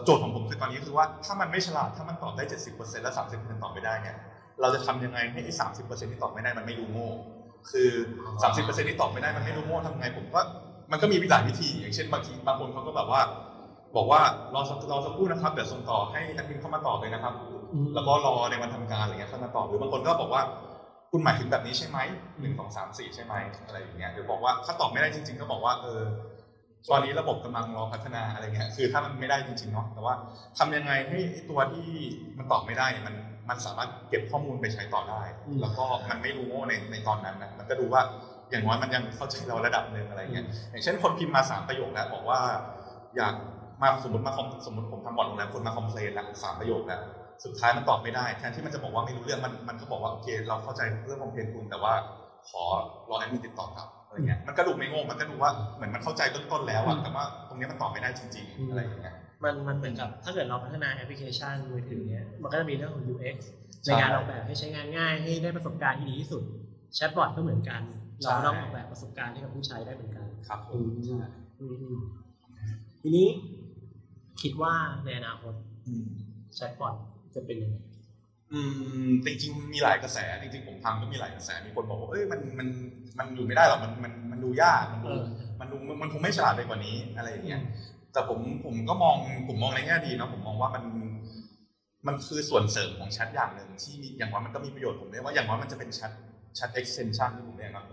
[0.05, 4.17] โจทย์ของผมคือตอนนี้คือว่าถ้ามันไม่ฉลาดถ้ามันตอบได้ 70%แล้ว30%ตอบไม่ได้เนี่ย
[4.61, 5.53] เราจะทำยังไงให้ไอ้
[5.83, 7.09] 30%ที่ตอบไม่ได้มันไม่ดูโง่
[7.71, 7.91] คือ
[8.43, 10.41] 30%ที่ตอบไม่ได้มันไม่ดูโง่ทำไง ผมก็
[10.93, 13.21] มันก็มีหลายวิธี อย่างเช่นบางทีบางคนเขาก็แบบว่า
[13.97, 14.21] บอกว่า
[14.55, 17.35] รอสักรอสักครู่นะครับเดี๋ยวส่งต่อให้แอดมินเข้ามาตอบเลยนะครับ
[17.95, 20.43] แล้วก็รอในวันทำการอะไรเงี้ยเข้ามาตอบหรือบางคนก็บอกว่า
[21.11, 21.99] คุณหมายถึงแบบนี้ใช่ไหม
[22.41, 23.35] หนึ่งสองสามสี่ใช่ไหม
[23.67, 26.03] อะไรอย่างเงี้ยหรือบอกว่าถ้าตอบไม่ได้จริง ๆ ก็บอกว่าเออ
[26.91, 30.15] ตอนนี้ระบบกำลังรอพัฒนาอะไรเงี้ยคือถ้ามันไม่ได้จริงๆเนาะแต่ว่า
[30.59, 31.89] ทำยังไงให้ไอ้ตัวที่
[32.39, 33.15] มันตอบไม่ได้เนี่ยมัน
[33.49, 38.03] มันสามารถเก็บข้อมูลไปใช้ต่อได้อืมแล้วก็มันไม่รู้โง่ในในตอนนั้นนะมันก็ดูว่า
[38.51, 42.41] อย่างน้อยมันยังเข้าใจเราระดับหนึ่งอะไรเงี้ยอย่างเช่นคนพิมพ์มาสามประโยคแล้วบอกว่า
[43.17, 43.35] อยาก
[43.83, 47.01] มาสมมติมา com สมมติผมทำบอทโรงแรมคนมา complain แล้วสามประโยคแล้ว
[47.45, 51.93] สุดท้ายมันตอบไม่ได้ แทนที่มันจะบอกว่าไม่รู้เรื่องมันมันก็บอกว่าโอเคเราเข้าใจเรื่อง complain คุณแต่ว่า
[52.49, 52.63] ขอ
[53.11, 63.37] รอแอดมินติดต่อกลับอะไรเงี้ยมันก็ดูไม่โง่มันก็ดูว่าเหมือนมันเข้าใจเบื้องต้นแล้วอะแต่ว่าตรงเนี้ยมันตอบไม่ได้จริง ๆ อะไรอย่างเงี้ยมันมันเหมือนกับถ้าเกิดเราพัฒนาแอปพลิเคชันมือถือเนี้ยมันก็จะมีเรื่องของ UX
[63.87, 66.43] ใช่ในการออกแบบให้ใช้งานง่ายให้ได้ประสบการณ์ที่ดีที่สุด
[66.95, 67.81] แชทบอทก็เหมือนกัน
[68.25, 71.19] ใช่เราต้องออกแบบประสบการณ์ให้กับผู้ใช้ได้เหมือนกันครับผอืมมใช่
[71.61, 71.99] อืมอืม
[73.03, 73.29] ทีนี้
[74.41, 75.53] คิดว่าในอนาคต
[75.87, 76.07] อืม
[76.55, 76.95] แชทบอท
[77.37, 77.77] จะเป็นยังไง
[78.53, 78.61] อื
[79.09, 82.69] มจริงๆมีหลายกระแสจริงๆผมทำก็มีหลายกระแสมีคนบอกว่าเอ้ยมันมัน
[83.19, 85.23] มันอยู่ไม่ได้หรอกมันมันมันดูยากมันเอดูอ
[85.61, 87.63] มันดูมันคงไม่ฉลาดไปกว่านี้อะไรอย่างเงี้ย
[88.13, 89.17] แต่ผมผมก็มอง
[89.49, 90.85] ผมมองในแง่ดีนะผมมองว่ามัน
[92.07, 96.13] มันคือส่วนเสริมของแชทอย่างหนึ่งที่อย่างว่ามันก็มีประโยชน์ผมเรียกว่าอย่างว่ามันจะเป็นแชท
[96.57, 97.85] แชท extension ที่ผมเรียกนะ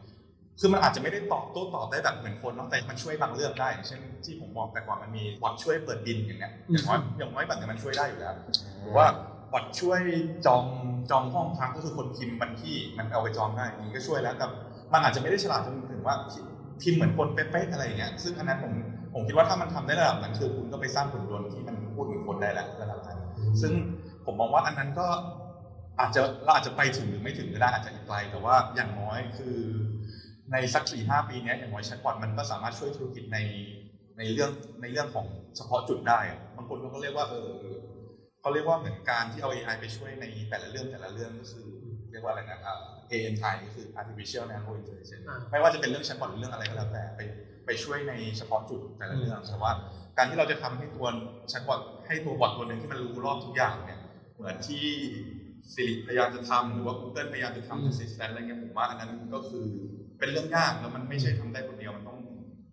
[0.59, 8.33] คือมันอาจจะไม่ได้ตอบโต้ตอบได้แบบเหมือนคนเนาะแต่มันช่วยบางเรื่องได้อย่างเช่นที่ผมบอกแต่ก่อนมันมีบอทช่วยเปิดบินอย่างเงี้ยอย่างน้อยอย่างน้อยแบบเนี้ยมันช่วยได้อยู่แล้ว
[8.81, 9.07] หรือว่า
[9.53, 10.01] บอทช่วย
[10.45, 10.65] จอง
[11.11, 14.45] จองห้องพักก็คือคนพิมพ์บันที่มันเอาไปจองได้อย่างนี้ก็ช่วยแล้วแต่
[14.93, 16.15] มันอาจจะไม่ได้ฉลาดจนถึงว่า
[16.81, 18.71] พิมพ์เหมือนคนเป๊ะๆอะไรอย่างเงี้ยซึ่งอันนั้นผม
[19.13, 23.19] ผมคิดว่าถ้ามันทำได้ระดับนั้นคือคุณก็ไปสร้างผลดนที่มันพูดเหมือนคนได้แล้วระดับนั้น
[23.61, 23.71] ซึ่ง
[24.25, 25.07] ผมมองว่าอันนั้นก็
[25.99, 29.57] อาจจะเราอาจจะไปถึงหรือไม่ถึงก็ได้อาจจะอีกไกล แต่ว่าอย่างน้อยคือ
[30.51, 33.37] ในสักสี่ห้าปีเนี้ยอย่างน้อยแชทบอทมันก็สามารถช่วยธุรกิจใน
[34.17, 37.51] ในเรื่องในเรื่องของเฉพาะจุดได้อะบางคนเขาก็เรียกว่าเออ
[38.43, 41.67] เขาเรียกว่าเหมือนการที่เอา AI ไปช่วยในแต่ละเรื่องแต่ละเรื่องก็คือ
[42.11, 42.79] เรียกว่าอะไรนะอ่า
[43.11, 47.19] ANI ก็คือ artificial narrow intelligence อ่าไม่ว่าจะเป็นเรื่องแชทบอทหรือเรื่องอะไรก็แล้วแต่ไป
[47.65, 49.71] ไปช่วยในเฉพาะจุดแต่ละเรื่องแต่ว่า
[50.17, 51.07] การที่เราจะทำให้ตัว
[51.49, 53.99] แชทบอทให้ตัวบอทตัวหนึ่งที่มันรู้รอบทุกอย่างเนี่ย
[54.35, 54.85] เหมือนที่
[55.73, 59.67] สิริพยายามจะทำหรือว่า Google พยายามจะทำ Assistant อะไรเงี้ยผมว่าอันนั้นก็คือ
[60.19, 62.19] เป็นเรื่องยากแล้วมันไม่ใช่ทำได้คนเดียวมันต้อง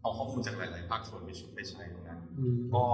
[0.03, 2.85] เอาข้อมูลจากหลาย ๆ ภาคส่วนไปช่วยไปใช้ตรงนั้นอืมก็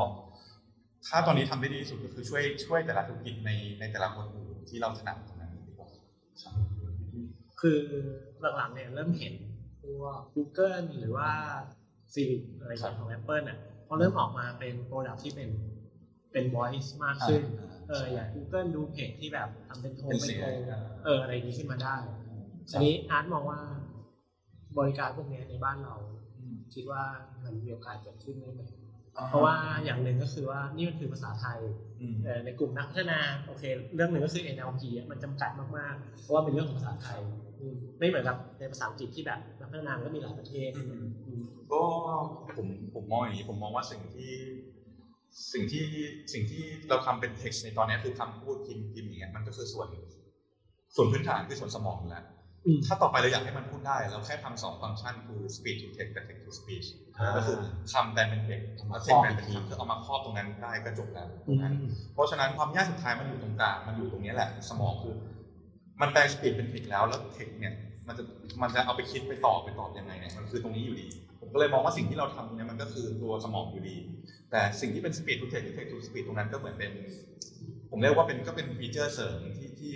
[1.10, 5.88] ถ้าตอนนี้ทำได้ดีที่สุดก็คือช่วยช่วยแต่ละธุรกิจในในแต่ละคนอื่นที่เราถนัดตรงนั้นดีกว่า
[6.42, 6.54] ครับ
[7.60, 7.80] คือ
[8.56, 9.34] หลังๆเนี่ยเริ่มเห็น
[9.82, 11.30] พวก Google หรือว่า
[12.12, 15.50] Siri อะไรอย่างเงี้ยของ Apple น่ะพอเริ่มออกมาเป็นโปรดักที่เป็น
[16.32, 17.42] เป็น voice มากขึ้น
[17.88, 21.96] เอออย่าง Google ดูเพจที่แบบทำเป็นโทรเป็นเป็นเสียงโทรอ่าเอออะไรนี้ขึ้นมาได้
[22.70, 23.60] ทีนี้อาร์ตมองว่า
[24.78, 25.94] บริการพวกเนี้ยในบ้านเรา
[26.74, 27.02] คิดว่า
[27.44, 28.62] มันมีโอกาสเกิดขึ้นได้ไหม
[29.28, 31.60] เพราะว่าอย่างหนึ่งก็คือว่านี่มันคือภาษาไทย
[32.00, 37.20] อืมเอ่อในกลุ่มนักพัฒนาโอเค เรื่องหนึ่งก็คือ NLP อะมันจำกัดมากๆ เพราะว่าเป็นเรื่องของภาษาไทย
[37.60, 40.82] อืมไม่เหมือนกับในภาษาอังกฤษที่แบบนักพัฒนามันก็มีหลายประเทศอื
[41.40, 41.82] มก็
[42.56, 44.32] ผมผมมองอย่างนี้ผมมองว่าสิ่งที่
[45.52, 45.84] สิ่งที่
[46.32, 49.88] สิ่งที่เราทำเป็น text ในตอนนี้คือคำพูดพิมพ์พิมพ์อย่างเงี้ยมันก็คือส่วน
[50.94, 52.35] ส่วนพื้นฐานคือส่วนสมองอยู่แล้วอืม
[52.86, 56.86] ถ้าต่อไปเราอยากให้มันพูดได้เราแค่ทำสองฟังก์ชันคือ speech to text กับ text to speech
[57.18, 57.56] อ่าก็คือ
[57.92, 61.74] คำแปลเป็น text เอามาแล้วครอบ text แปลอีกเป็นทีคำคือเอามาครอบตรงนั้นได้ก็จบแล้วตอืรงมนั้น
[62.14, 65.14] เพราะฉะนั้นความยากสุดท้ายมันอยู่ตรงกลางมันอยู่ตรงนี้แหละ สมองคือ
[66.00, 67.74] มันแปล speech เป็น text แล้วแล้ว text เนี่ย
[68.08, 68.22] มันจะ
[68.62, 71.08] มันจะเอาไปคิดไปตอบไปตอบยังไงเนี่ยมันคือตรงนี้อยู่ดี
[71.40, 73.96] ผมก็เลยมองว่าสิ่งที่เราทำเนี่ยมันก็คือตัวสมองอยู่ดี
[74.50, 76.92] แต่สิ่งที่เป็น speed to text หรือ text to speech ตรงนั้นก็เหมือนเป็น
[77.96, 79.94] ผมเรียกว่าเป็นก็เป็นฟีเจอร์เสริมที่ที่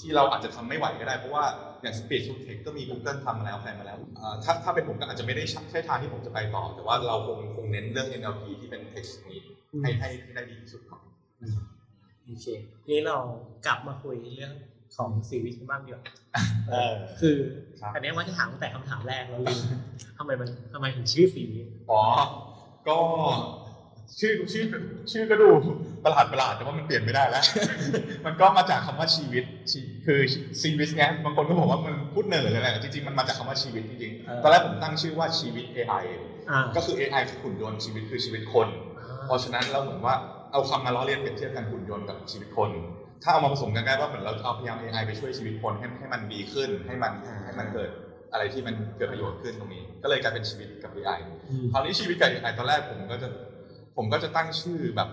[0.00, 1.44] ที่เราอาจจะทำไม่ไหวก็ได้ เพราะว่า
[1.82, 9.40] อย่าง speed to text ก็มี Google ทำมาแล้วแฟนมาแล้วอ่าถ้าถ้าเป็นผมก็อาจจะไม่ได้ใช่ทางที่ผมจะไปต่อ แต่ว่าเราคงคงเน้นเรื่อง NLP ที่เป็น text นี้
[9.82, 11.00] ให้ให้ให้ได้ดีที่สุดครับ
[12.24, 12.46] โอเค
[12.84, 13.16] ทีนี้เรา
[13.66, 14.54] กลับมาคุยเรื่อง
[14.96, 16.02] ของซีรีส์กันบ้างดีกว่า
[16.70, 17.36] เออคือ
[17.80, 19.60] ครับอันเนี้ยว่าจะถามตั้งแต่คำถามแรกแล้วลืม
[20.18, 22.02] ทำไมมันทำไมถึงชื่อซีรีส์อ๋อ
[22.88, 22.98] ก็
[24.20, 24.64] ชื่อชื่อ
[25.12, 25.48] ชื่อก็ดู
[26.04, 27.44] ประหลาดประหลาดแต่ว่ามันเปลี่ยนไม่ได้แล้ว
[28.26, 30.20] มันก็มาจากคำว่าชีวิตชีคือ
[30.62, 36.04] ชีวิตเนี่ยบางคนก็บอกว่ามันพูดเหนื่อยเลยแหละจริงๆมันมาจากคำว่าชีวิตจริงๆตอนแรกผมตั้งชื่อว่าชีวิต AI
[36.50, 38.68] อ่าก็คือ AI คือหุ่นยนต์ชีวิตคือชีวิตคน
[39.26, 40.14] เพราะฉะนั้นเราเหมือนว่า
[40.52, 42.70] เอาคำมาล้อเลียนเปรียบเทียบกันหุ่นยนต์กับชีวิตคน
[43.22, 47.12] ถ้าเอามาผสมกันได้ว่าเหมือนเราเอาพยายาม AI ไปช่วยชีวิตคนให้ให้มันดีขึ้นให้มัน
[47.44, 47.90] ให้มันเกิด
[48.32, 51.18] อะไรที่มันเกิดประโยชน์ขึ้นตรงนี้ ก็เลยกลายเป็นชีวิตกับ AI
[51.50, 53.28] อืมคราวนี้ชีวิตกับ AI ตอนแรกผมก็จะ
[53.96, 55.08] ผมก็จะตั้งชื่อแบบ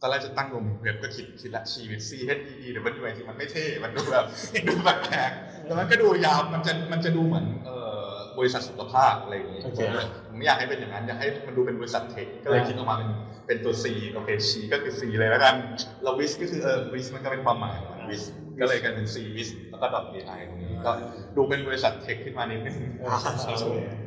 [0.00, 4.26] ตอนแรกจะตั้งลงเว็บก็คิดคิดละชีวิต C H E E หรือมันดูไอที่มันไม่เท่มันดูแบบ
[4.68, 8.08] ดูแปลกๆแต่มันก็ดูยาวมันจะมันจะดูเหมือนเอ่อ
[8.38, 13.10] บริษัทสุขภาพอะไรอย่างนี้โอเคผมเลยผมไม่อยากให้เป็นอย่างนั้นอยากให้มันดูเป็นบริษัทเทคก็เลยคิดออกมาเป็น
[13.46, 13.84] เป็นตัว C
[14.14, 15.54] โอเคชีก็คือ C เลยแล้วกัน
[16.02, 18.22] เราวิสก็คือเออวิสมันก็เป็นความหมายของวิส
[18.60, 19.86] ก็เลยกลายเป็น C วิสแล้วก็
[20.32, 20.92] .ai ตรงนี้ก็
[21.36, 24.03] ดูเป็นบริษัทเทคขึ้นมานิดนึงอ่าครับผม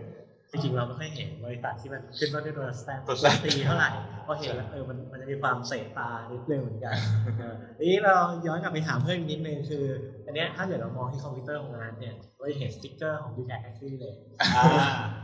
[0.52, 3.90] จริงๆเราไม่ค่อยเห็นบริษัทที่มันขึ้นต้นด้วยตัวแซมตัวแซมตีเท่าไหร่
[4.24, 6.96] เพราะเห็นแล้วเออมันมันจะมีความเสตานิดนึงเหมือนกัน
[7.38, 8.16] เออทีนี้เรา
[8.48, 9.86] ย้อนกลับไปถามเพิ่มอีกนิดนึงคือ
[10.26, 14.14] อันเนี้ยถ้าเกิดเรามองที่คอมพิวเตอร์ของงานเนี่ยเราจะเห็นสติ๊กเกอร์ของ d t a c Factory เลย
[14.56, 14.66] อ่า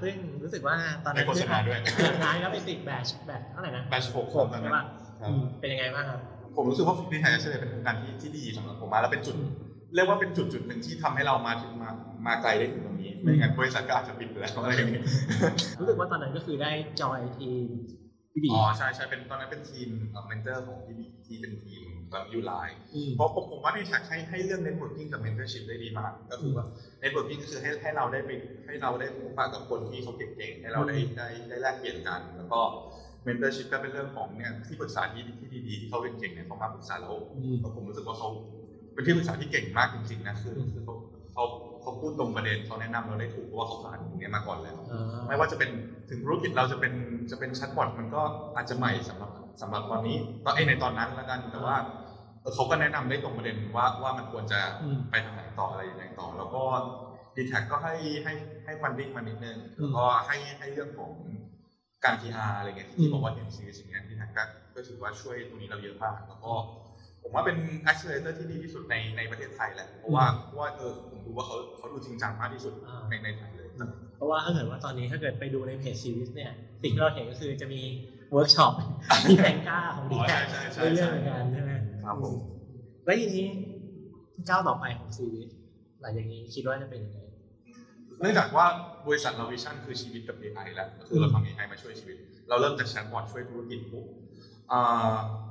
[0.01, 1.79] ซึ่งรู้สึกว่าตอนนั้นในโฆษณาด้วย
[2.21, 4.83] ท้ายก็ไปติดแบชแบชเท่าไหร่นะแบชหกหกใช่ปะ
[5.21, 6.19] ครับอืมเป็นยังไงบ้างครับ
[6.55, 9.35] ผมรู้สึกว่าฟิตไทยเฉลยเป็นโครงการที่ที่ดีสำหรับผมมาแล้วเป็นจุด
[9.95, 11.89] เรียกว่าเป็นจุดจุดหนึ่งที่ทำให้เรามาถึงมา
[12.25, 12.92] มาไกลได้ถึงตรงนี้
[13.23, 15.01] ไม่งั้นบริษัทก็อาจจะปิดไปแล้วอะไรอย่างนี้
[15.79, 17.65] รู้สึกว่าตอนนั้นก็คือได้จอยทีม
[18.33, 19.89] พี่บีอ๋อใช่ใช่เป็นตอนนั้นเป็นทีม
[20.27, 26.65] mentor ของพี่บีที่เป็นทีมแบบยูไลน์อืมเพราะผมผมว่าดีแทคให้ให้เรื่อง networking กับ mentorship ได้ดีมาก ก็คือว่า
[27.03, 28.31] networking ก็คือให้ให้เราได้ไป
[28.65, 32.59] ให้เราได้พบปะกับคนที่เขาเก่งๆให้เราได้ได้ได้แลกเปลี่ยนกัน แล้วก็
[33.27, 38.29] mentorship ก็เป็นเรื่องของเนี่ยที่ปรึกษาที่ที่ดีๆที่เขาเก่งๆเนี่ยเขามาปรึกษาเราอืมผมรู้สึกว่าเขา
[38.93, 41.45] เป็นที่ปรึกษาที่เก่งมากจริงๆนะคือคือเขา
[41.83, 45.69] เขาเขาพูดตรงประเด็นเขาแนะนำเราได้ถูกเพราะว่าเขาผ่านตรงเนี้ยมาก่อนแล้วอ่าไม่ว่าจะเป็น
[46.09, 46.93] ถึงธุรกิจเราจะเป็น
[47.31, 48.21] จะเป็นแชทบอทมันก็
[48.55, 49.29] อาจจะใหม่สำหรับ
[49.61, 51.75] สำหรับตอนนี้ตอนไอ้ในตอนนั้นแล้วกันแต่ว่า
[52.41, 56.63] เออเขาก็แนะนำได้ตรงประเด็นว่าว่ามันควรจะอืมไปทางไหนต่ออะไรยังไงต่อ แล้วก็
[57.35, 58.33] ดีแทคก็ให้ให้
[58.65, 61.11] ให้ funding มานิดนึงอืมแล้วก็ให้ให้เรื่องของ
[62.03, 64.43] การ PR อะไรเงี้ยอืที่มบอกว่าเห็น Zwiz อย่างเงี้ยดีแทคก็
[64.75, 66.51] ก็ถือว่าช่วยตรงนี้เราเยอะมากแล้วก็
[67.21, 67.57] ผมว่าเป็น
[67.89, 73.67] accelerator ที่ดีที่สุดในในประเทศไทยแหละเพราะว่าเพราะว่าเออผม ดูว่าเขาเขาดูจริงจังมากที่สุดอ่าในในไทยเลย
[74.17, 76.51] เพราะว่าถ้าเกิดว่าตอนนี้ถ้าเกิดไปดูในเพจซีรีส์เนี่ย
[76.83, 77.81] สิ่งที่เราเห็นก็คือจะมี
[78.31, 78.73] เวิร์กช็อป
[79.29, 81.71] มีแพงก้าของดีอ๋อแท็ใช่ใช่ใช่เรื่อยๆใช่เหมือนกันใช่ไหม
[82.03, 82.33] ครับผม
[83.05, 83.45] แล้วทีนี้
[84.49, 85.53] ก้าวต่อไปของซีรีส์
[86.01, 87.19] หลังจากนี้คิดว่าจะเป็นยังไง
[88.19, 88.65] เนื่องจากว่า
[89.07, 92.17] บริษัทเรา vision คือชีวิตกับ AI แล้วก็คือเราทำ AI มาช่วยชีวิต
[92.49, 94.52] เราเริ่มจากแชทบอทช่วยธุรกิจปุ๊บอ่า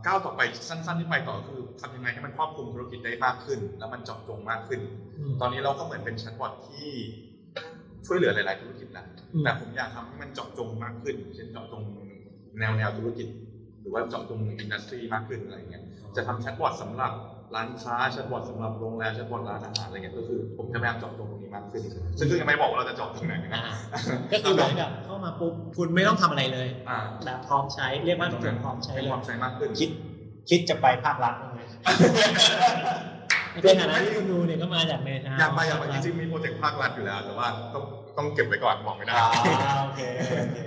[0.06, 4.80] ก้าวต่อไปสั้น ๆ ที่ไปต่อคือทำยังไงให้มันครอบคลุมธุรกิจได้มากขึ้น แล้วมันเจาะจงมากขึ้น
[5.40, 6.86] ตอนนี้เราก็เหมือนเป็นแชทบอทที่
[8.06, 11.82] ช่วยเหลือหลาย ๆ ธุรกิจแล้วอืมแต่ผมอยากทำให้มันเจาะจงมากขึ้น เช่นเจาะจง
[12.58, 13.26] แนวแนวธุรกิจ
[13.80, 15.82] หรือว่าเจาะจง industry มากขึ้นอะไรเงี้ย
[16.16, 17.12] จะทำแชทบอทสำหรับ
[17.54, 21.82] ร้านค้าแชทบอทสำหรับโรงแรมแชทบอทร้านอาหารอะไรเงี้ยก็คือผมจะพยายามเจาะจงตรงนี้มากขึ้น
[22.18, 23.64] ซึ่งก็ยังไม่บอกว่าเราจะเจาะตรงไหนนะอ่า
[24.32, 29.90] ก็คือเหมือนกับเข้ามาปุ๊บคุณไม่ต้องทำอะไรเลยอ่าแบบพร้อมใช้เรียกว่าเตรียมพร้อมใช้ให้เลควายมใช้มากขึ้นคิด
[30.50, 31.60] คิดจะไปภาครัฐบ้างไหม
[33.62, 37.84] ในฐานะที่คุณดูเนี่ยก็มาจากเมทาอยากไปอยากไปจริงๆมีโปรเจกต์ภาครัฐอยู่แล้ว แต่ว่าต้อง
[38.16, 39.26] ต้องเก็บไว้ก่อนบอกไม่ได้อ่า
[39.84, 40.00] โอเค
[40.40, 40.58] โอเค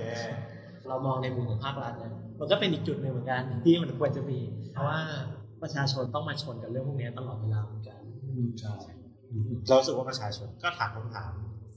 [0.88, 4.40] เรามองในมุมของภาครัฐนะมันก็เป็นอีกจุดหนึ่งเหมือนกันที่มันควรจะมี
[4.72, 5.00] เพราะว่า
[5.62, 8.02] ประชาชนต้องมาชนกับเรื่องพวกนี้ตลอดเวลาเหมือนกัน
[8.60, 8.76] ใช่
[9.68, 11.32] เรารู้สึกว่าประชาชนก็ถามคำถาม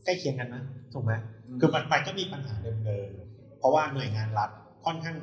[0.05, 0.63] ใกล้เคียงกันนะ
[0.93, 1.13] ถูกไหม
[1.61, 4.51] คือมันไปก็มีปัญหาเดิมๆเพราะว่าหน่วยงานรัฐ
[4.85, 5.17] ค่อนข้าง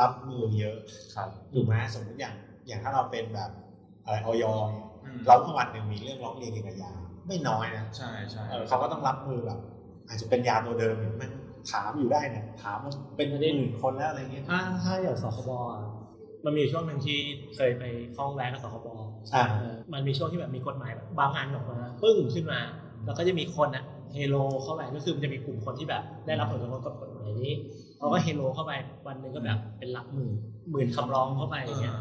[0.00, 0.76] รับมือเยอะ
[1.14, 2.34] ครับถูกไหมสมมติอย่าง
[2.66, 3.50] อย่างถ้าเราเป็นแบบ
[4.04, 6.92] อะไรออยเนี่ยอืมเราเมื่อวันหนึ่งมีเรื่องร้องเรียนเกี่ยวกับยา
[7.26, 9.58] ไม่น้อยนะใช่ใช่เออเขาก็ต้องรับมือแบบ
[10.08, 11.30] อาจจะเป็นยาตัวเดิมเนี่ยมัน
[11.70, 16.01] ถามอยู่ได้เนี่ยถามมันเป็นหมื่นคนแล้วอะไรเงี้ยถ้าถ้าอย่างสคบอะ
[16.44, 17.18] มันมีช่วงหนึ่งที่
[17.56, 17.84] เคยไป
[18.16, 18.88] ฟ้องแร้งกับสคบ
[19.34, 22.60] อ่าเออมันมีช่วงที่แบบมีกฎหมายแบบบางอันออกมาปึ้งขึ้นมา
[23.04, 27.52] แล้วก็จะมีคนอะเฮโลเข้าไปก็คือมันจะมีกลุ่มคนที่แบบ ได้รับผลกระทบกับกฎหมายนี้
[27.96, 28.72] เขาก็เฮโลเข้าไป
[29.06, 30.32] วันหนึ่งก็แบบเป็นหลักหมื่น
[30.70, 31.96] หมื่นคำร้องเข้าไปอย่างเงี้ย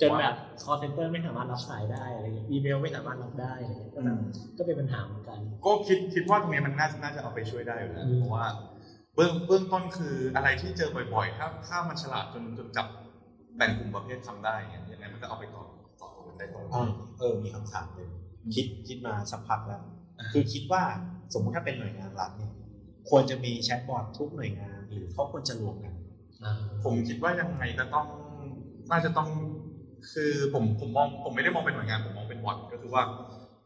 [0.00, 4.18] จนแบบ call center ไม่สามารถรับสายได้อะไรเงี้ยอีเมลไม่สามารถรับได้อะไรเงี้ยก็แบบ
[4.58, 8.46] ก็เป็นปัญหาเหมือนกัน ก็คิดคิดว่าตรงนี้มันน่าน่าจะเอาไปช่วยได้อยู่แล้วอืมเพราะว่า
[9.14, 12.86] เบื้องเบื้องต้นคืออะไรที่เจอบ่อยๆ ถ้าถ้ามันฉลาดจนจนจับ
[13.58, 15.64] แบ่งกลุ่มประเภททำได้อย่างเงี้ยยังไงมันก็เอาไปต่อ
[16.00, 18.10] ต่อกันได้ต่อเออเออ มีคำถามหนึ่ง
[18.54, 19.82] คิดคิดมาสักพักแล้ว
[20.32, 20.82] คือคิดว่า
[21.34, 22.52] สมมุติถ้าเป็นหน่วยงานรัฐเนี่ย
[23.10, 25.94] ควรจะมีแชทบอททุกหน่วยงาน หรือเขาควรจะรวมกัน
[26.84, 28.06] ผมคิดว่ายังไงก็ต้อง
[28.90, 29.28] น่าจะต้อง
[30.12, 33.02] คือผมผมมองผมไม่ได้มองเป็นหน่วยงานผมมองเป็นบอทก็คือว่า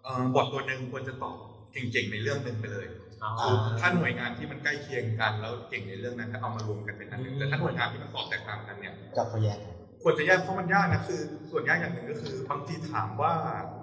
[0.03, 1.37] เอ่อบอทตัวหนึ่งควรจะตอบ
[1.73, 2.87] เก่งๆในเรื่องหนึ่งไปเลย
[3.23, 9.72] อ๋อคือถ้าหน่วยงานที่มันใกล้เคียงกันแล้วเก่งในเรื่องนั้นก็เอามารวมกันเป็นอันหนึ่งแต่ถ้าหน่วยงานที่มันตอบแตกต่างกันเนี่ยกับเขาแยกกัน
[10.03, 13.33] ควรจะแยกเพราะมันยากนะคือ ส่วนยากอย่างหนึ่งก็คือบางทีถามว่า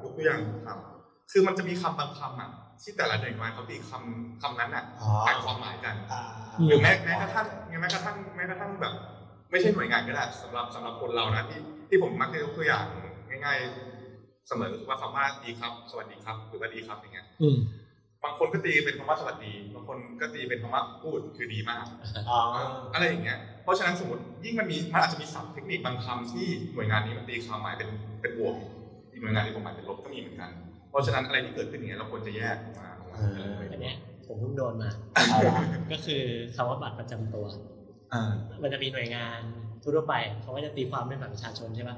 [0.04, 0.78] ยกตัวอย่างถาม
[1.32, 2.50] คือมันจะมีคำบางคำอะ
[2.82, 6.22] ที่แต่ละหน่วยงานเขาตีคำคำนั้นอะอ๋อแปลความหมายกันอ่า
[6.66, 7.46] หรือแม้แม้กระทั่ง
[7.82, 8.94] แม้กระทั่งแม้กระทั่งแบบ
[9.52, 12.86] ไม่ใช่หน่วยงานก็ได้สำหรับสำหรับคนเรานะที่ที่ผมมักจะยกตัวอย่าง
[13.46, 13.58] ง่าย
[14.04, 17.58] ๆ เสมอก็คือว่าคำว่าดีครับ สวัสดีครับ หรือว่าดีครับอย่างเงี้ยอืม
[18.24, 21.86] บางคนก็ตีเป็นคำว่าสวัสดีบางคนก็ตีเป็นคำว่าพูดคือดีมาก
[22.30, 22.40] อ๋อ
[22.94, 27.90] อะไรอย่างเงี้ยเพราะฉะนั้นสมมติยิ่งมันมีมันอาจจะมีศัพท์เทคนิคบางคำที่หน่วยงานนี้มันตีความหมายเป็น
[28.22, 28.56] เป็นบวก
[29.12, 30.52] อีกหน่วยงานที่ความหมายเป็นลบก็มีเหมือนกัน
[30.90, 33.96] เพราะฉะนั้นอะไรที่เกิดขึ้นอย่างเงี้ยเราควรจะแยกออกมาออกมาเลยอันเนี้ย
[34.28, 34.90] ผมเพิ่งโดนมา
[35.30, 35.54] เอาละ
[35.92, 36.22] ก็คือ
[36.56, 37.46] คำว่าบัตรประจำตัว
[38.14, 39.40] อ่ามันจะมีหน่วยงาน
[39.82, 41.98] ทั่วๆไปเขาก็จะตีความเป็นบัตรประชาชนใช่ปะ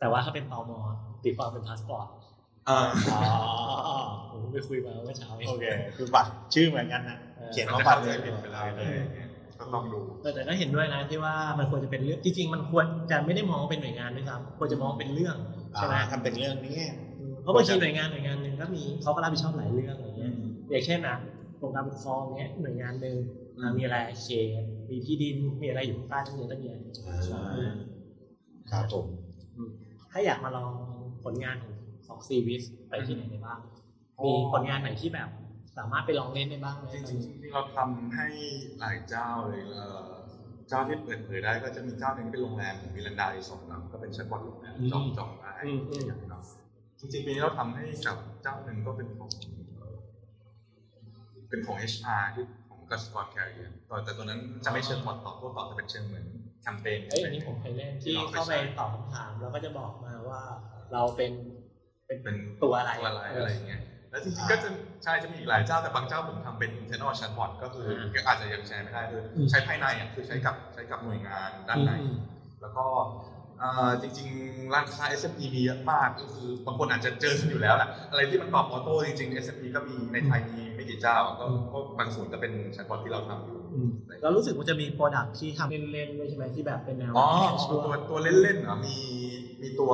[0.00, 0.72] แต่ว่าถ้าเป็นตม
[1.24, 2.08] ตีความเป็นพาสปอร์ต
[2.68, 2.78] อ่า
[3.12, 3.20] อ๋อ
[4.30, 5.64] ผมไปคุยมาเมื่อเช้าเองโอเค
[5.96, 15.36] คือบัตรชื่อเหมือนกันนะเออเขียนมันว่าจะบัตเข้ารใจเลยผิดไปเลยอะไรอย่างเงี้ยก็ต้องดูเออแต่ก็เห็นด้วยนะที่ว่ามันควรจะเป็นเรื่องจริงๆมันควรจะไม่ได้มองเป็นหน่วยงานด้วยซ้ำควรจะมองเป็นเรื่อง
[15.76, 16.78] ใช่ไหมอ่าทำเป็นเรื่องนี้
[17.18, 20.32] อืมเพราะบางทีหน่วยงานหน่วยงานหนึ่งก็มีเขาก็รับผิดชอบหลายเรื่องอย่างเงี้ย
[20.70, 21.16] อย่างเช่นนะ
[21.60, 23.16] กรมการปกครองเนี้ยหน่วยงานหนึ่ง
[23.58, 24.28] อ่ามีอะไรเข
[24.60, 26.78] ตมีที่ดินมีอะไรอยู่ข้างใต้ทั้งเยอะตั้งแยะ
[28.70, 29.06] ครับผม
[30.10, 30.72] ถ้าอยากมาลอง
[31.24, 31.71] ผลงานของ
[32.12, 33.58] ของ Zwiz ไปที่ไหนได้บ้าง
[34.24, 35.28] มีผลงานไหนที่แบบ
[35.78, 38.26] สามารถไปลองเล่นได้บ้างไหมจริงๆที่เราทำให้
[38.78, 40.08] หลายเจ้าเลยเอ่อ
[40.68, 46.42] เจ้าที่เปิดเผยได้ก็จะมีเจ้าหนึ่งที่เป็นโรงแรมของมิลันดารีสอร์ทเนอะก็เป็นแชทบอทโรงแรมจองจองได้อืมอืมเนอะ
[47.00, 49.30] จริงๆปีนี้เราทำให้กับเจ้าหนึ่งก็เป็นของ
[49.78, 49.96] เอ่อ
[51.48, 56.26] เป็นของ HR ที่ของกสิกร career แต่ตัวนั้นจะไม่เชิงบอทตอบโต้ตอบจะเป็นเชิงเหมือน
[56.62, 60.40] แคมเปญเอ้ยอันนี้ผมเคยเล่นที่เข้าไปตอบคำถามแล้วก็จะบอกมาว่า
[60.92, 61.32] เราเป็น
[62.22, 64.68] เป็นเป็นตัวอะไรตัวอะไรอะไรอย่างเงี้ยแล้วจริงๆก็จะ
[65.04, 72.14] ใช่จะมีอีกหลายเจ้าแต่บางเจ้าผมทำเป็น internal chatbot ก็คืออาก็อาจจะยังแชร์ไม่ได้คืออมใช้ภายในอะคือใช้กับใช้กับหน่วยงานด้านในอืม
[72.60, 72.84] แล้วก็
[73.58, 83.88] เอ่อจริงๆ ร้านค้า SME มีเยอะมากก็คือบางคนอาจจะเจออยู่แล้วแหละอะไรที่มันตอบออโต้จริงๆ SME ก็มีในไทยมีไม่กี่เจ้าก็ก็บางส่วนก็เป็นแชทบอทที่เราทำอยู่อืม
[84.22, 87.28] เรารู้สึกว่าจะมี product ที่ทำเล่นๆด้วยใช่ไหมที่แบบเป็นแนวอ๋อ
[87.64, 88.96] ช่วตัวตัวเล่นๆเหรอมี
[89.62, 89.92] มีตัว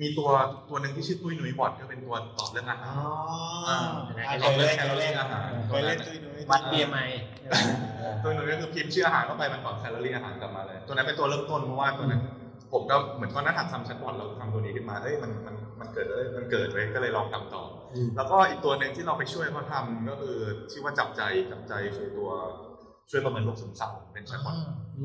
[0.00, 0.28] มีตัว
[0.68, 3.08] ตัวหนึ่งที่ชื่อตุ้ยนุ้ยบอทก็เป็นตัวตอบเรื่องอาหารอ๋อ
[4.42, 7.10] ตอบเรื่องแคลอรี่อาหารเคยเล่นตุ้ยนุ้ยวัด BMI
[8.22, 12.22] ตัวหนึ่งก็คือพิมพ์ชื่ออาหารเข้าไปมันตอบแคลอรี่อาหารกลับมาเลย ตัวนั้นเป็นตัวเริ่มต้นเพราะว่าตัวนั้น
[12.72, 20.36] ผมก็เหมือนตอนนั้นหัดทำแชทบอทเราทำตัวนี้ขึ้นมาเอ้ยมันมันมันเกิดเอ้ยมันเกิดไว้ก็เลยลองทำต่ออืมแล้วก็อีกตัวหนึ่งที่เราไปช่วยเขาทำก็คือ
[20.70, 22.30] ชื่อว่าจับใจจับใจคือตัว
[23.10, 24.56] ช่วยประเมินโรคซึมเศร้าเป็นแชทบอท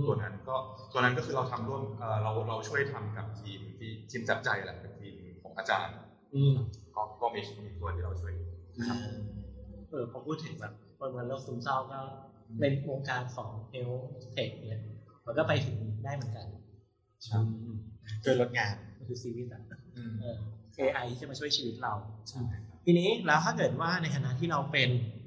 [0.07, 0.55] ตัวนั้นก็
[0.91, 5.95] ตัวนั้นก็คือเราทำร่วมเอ่อเราเราช่วยทำกับทีมที่ทีมจับใจแหละเป็นทีมของอาจารย์
[6.35, 6.53] อืม
[6.95, 8.33] ก็ก็มีมีตัวที่เราช่วย
[9.89, 11.99] เออพอพูดถึงแบบประเมินโรคซึมเศร้าก็
[12.61, 14.81] ในวงการของ HealthTech เนี่ย
[15.25, 16.47] มันก็ไปถึงได้เหมือนกัน
[17.23, 17.39] ใช่
[18.23, 19.63] ช่วยลดงานมันคือซีวิสอะ
[19.95, 20.37] อืมเออ
[20.77, 21.93] AI ที่จะมาช่วยชีวิตเรา
[22.29, 25.24] ใช่ครับทีนี้แล้วถ้าเกิดว่าในฐานะที่เราเป็นอืม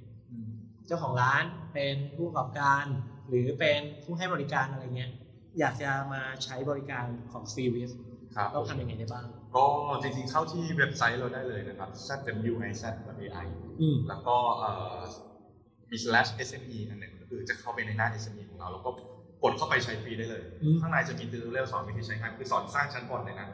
[0.88, 2.84] เจ้าของร้านเป็นผู้ประกอบการ
[3.28, 5.10] หรือเป็นผู้ให้บริการอะไรเงี้ย
[5.58, 7.90] อยากจะมาใช้บริการของซีวิส
[8.36, 9.26] ครับต้องทำยังไงได้บ้าง
[9.56, 9.66] ก็
[10.02, 12.08] จริงๆเข้าที่เว็บไซต์เราได้เลยนะครับ z
[12.52, 12.84] w i z
[13.40, 13.46] ai
[13.80, 14.98] อืมแล้วก็เอ่อ
[15.90, 18.90] มี slash sme อันหนึ่งก็คือจะเข้าไปในหน้า sme ของเราแล้วก็
[19.42, 23.48] กดเข้าไปใช้ฟรีได้เลยอืมข้างในจะมี tutorial สอนวิธีใช้งานคือสอนสร้างชั้นบอร์ดเลยนะ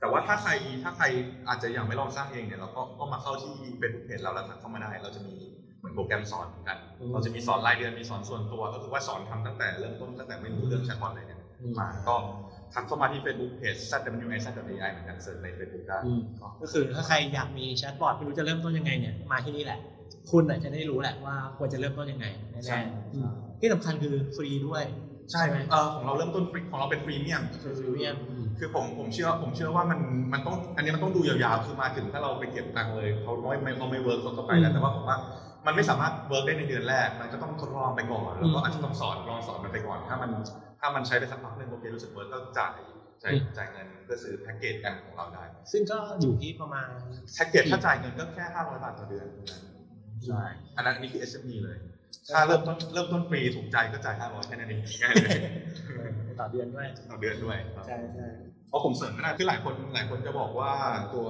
[0.00, 0.52] แต่ว่าถ้าใคร
[0.82, 1.04] ถ้าใคร
[1.48, 12.16] อาจจะยังไม่ลองสร้างเองเนี่ยเราก็ก็มาเข้าที่ Facebook Page เราแล้วทักเข้ามาได้ เราจะมีเห มืมือนโปรแกรมสอนเหมือนกันอืมเราจะมีสอนรายเดือนมีสอนส่วนตัว ก็คือว่าสอนทำตั้งแต่เริ่มต้นตั้งแต่ไม่รู้เรื่องแชทบอทเลยเนี่ยอืมมาก็
[12.72, 13.92] ทักเข้ามาที่ Facebook Page z
[14.30, 14.46] w i z
[14.84, 16.20] ai เหมือนกัน search ใน Facebook ได้อืม
[16.62, 19.78] ก็คือถ้าใครอยากมีแชทบอทไม่รู้จะเริ่มต้นยังไงเนี่ยมาที่นี่แหละ
[20.30, 22.26] คุณอาจจะได้รู้แหละว่าควรจะเริ่มต้นยังไง
[22.68, 23.30] ใช่แน่ๆอืม
[23.60, 24.84] ที่สำคัญคือฟรีด้วย
[25.32, 28.16] ใช่ไหมเออของเราเริ่มต้นฟรีของเราเป็น freemium คือ freemium
[28.58, 30.00] คือผมผมเชื่อผมเชื่อว่ามัน
[30.32, 35.16] มันต้องอันนี้มันต้องดูยาวๆ คือมาถึงถ้าเราไปเก็บตังค์เลยเขาไม่ไม่เขาไม่ work เขาก็ไปแล้วแต่ว่าผมว่า
[35.68, 40.30] มันไม่สามารถ work ได้ในเดือนแรก มันก็ต้องทดลองไปก่อน แล้วก็อาจจะต้องสอนลองสอนมันไปก่อน ถ้ามัน
[40.80, 42.74] ถ้ามันใช้ไปสักพักหนึ่งโอเครู้สึก work ก็จ่าย
[43.22, 46.88] จ่ายจ่ายเงินเพื่อซื้อแพ็กเกจกันของเราได้ ซึ่งก็อยู่ที่ประมาณ
[47.34, 49.26] แพ็กเกจถ้าจ่ายเงินก็แค่500บาทต่อเดือน
[50.26, 50.42] ใช่
[50.76, 51.78] อันนั้นอันนี้คือ SME เลย
[52.34, 55.38] ถ้าเริ่มต้นเริ่มต้นฟรีถูกใจก็จ่าย500แค่นั้นเองง่ายเลย
[56.40, 58.28] ต่อเดือนด้วยต่อเดือนด้วยครับใช่ใช่
[58.68, 60.72] เพราะผมเสริมก็ได้คือหลายคนหลายคนจะบอกว่า
[61.14, 61.26] ตัว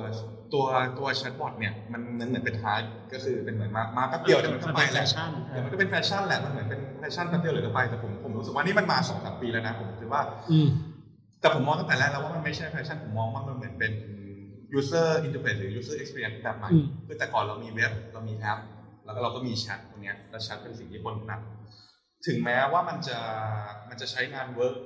[0.52, 0.64] ตัว
[0.98, 2.82] ตัวแชทบอทเนี่ยมันมันเหมือนเป็นฮาร์ด
[3.12, 10.68] ก็คือเป็นเหมือนมามาแป๊บเดียวเดี๋ยวมันก็ไปแฟแหละชั่นเดี๋ยวมันก็เป็นแฟชั่นแหละมันเหมือนเป็นแฟชั่นแป๊บเดียวเดี๋ยวก็ไปแต่ผมผมรู้สึกว่านี่มันมาสองสามปีแล้วนะผมคิดว่าอืม
[11.40, 13.92] แต่ผมมองตั้งแต่แรกแล้วว่ามันไม่ใช่แฟชั่นผมมองว่ามันเหมือนเป็น
[14.78, 18.60] user interface หรือ user experience แบบใหม่อืมคือแต่ก่อนเรามีเว็บเรามีแอป
[19.04, 21.40] แล้วก็เราก็มีแชทตรงเนี้ยแล้วแชทเป็นสิ่งที่คนถนัด
[22.26, 23.18] ถึงแม้ว่ามันจะ
[23.88, 24.76] มันจะใช้งาน work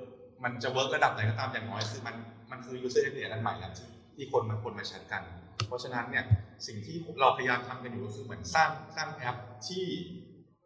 [0.44, 5.22] มันจะ work ระดับไหนก็ตามอย่างน้อยคือมันมัน คือ user experience อันใหม่แล้วที่ที่คนมันคนมาแชทกัน
[5.66, 6.24] เพราะฉะนั้นเนี่ย
[6.66, 9.36] สิ่งที่เราพยายามทำกันอยู่ก็คือเหมือนสร้างสร้างแอป
[9.66, 9.84] ที่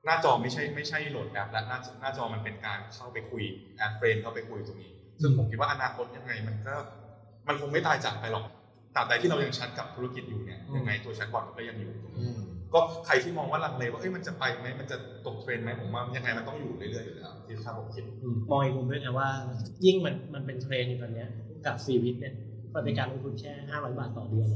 [0.04, 3.42] หน้าจอไม่ใช่ไม่ใช่โหลดแอปและหน้าหน้าจอมันเป็นการเข้าไปคุย
[3.76, 4.92] add friend เข้าไปคุยตรงนี้
[5.22, 6.74] ซึ่งผมคิดว่าอนาคตยังไงมันก็
[7.48, 8.44] มันคงไม่ตายจากไปหรอก
[8.94, 11.92] ตราบใดที่เรายังแชทกับธุรกิจอยู่เนี่ยยังไงตัวแชทบอทมันก็ยังอยู่
[12.74, 19.28] ก็ใครที่มองว่าลังเลว่าเอ้ยมันจะไปไหมมันจะตกเทรนด์ไหมผมว่ายังไงมันต้องอยู่เรื่อยๆอยู่แล้วที่ถ้าผมคิดอืมมองอีกมุมด้วยนะว่า
[19.84, 21.28] ยิ่งมันมันเป็นเทรนด์อยู่ตอนเนี้ย
[21.66, 22.34] กับ Zwiz เนี่ย
[22.74, 24.48] มันเป็นการลงทุนแค่500 บาทต่อเดือน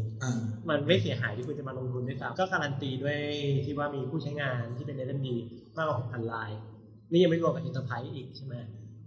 [0.68, 3.18] มันไม่เสียหายที่คุณจะมาลงทุนด้วยซ้ำก็การันตีด้วย
[3.64, 5.26] ที่ว่ามีผู้ใช้งานที่เป็น SMB
[5.76, 6.51] มากกว่า6,000ราย
[7.11, 8.55] นี่ยังไม่รวมกับ Enterprise อีกใช่ไหม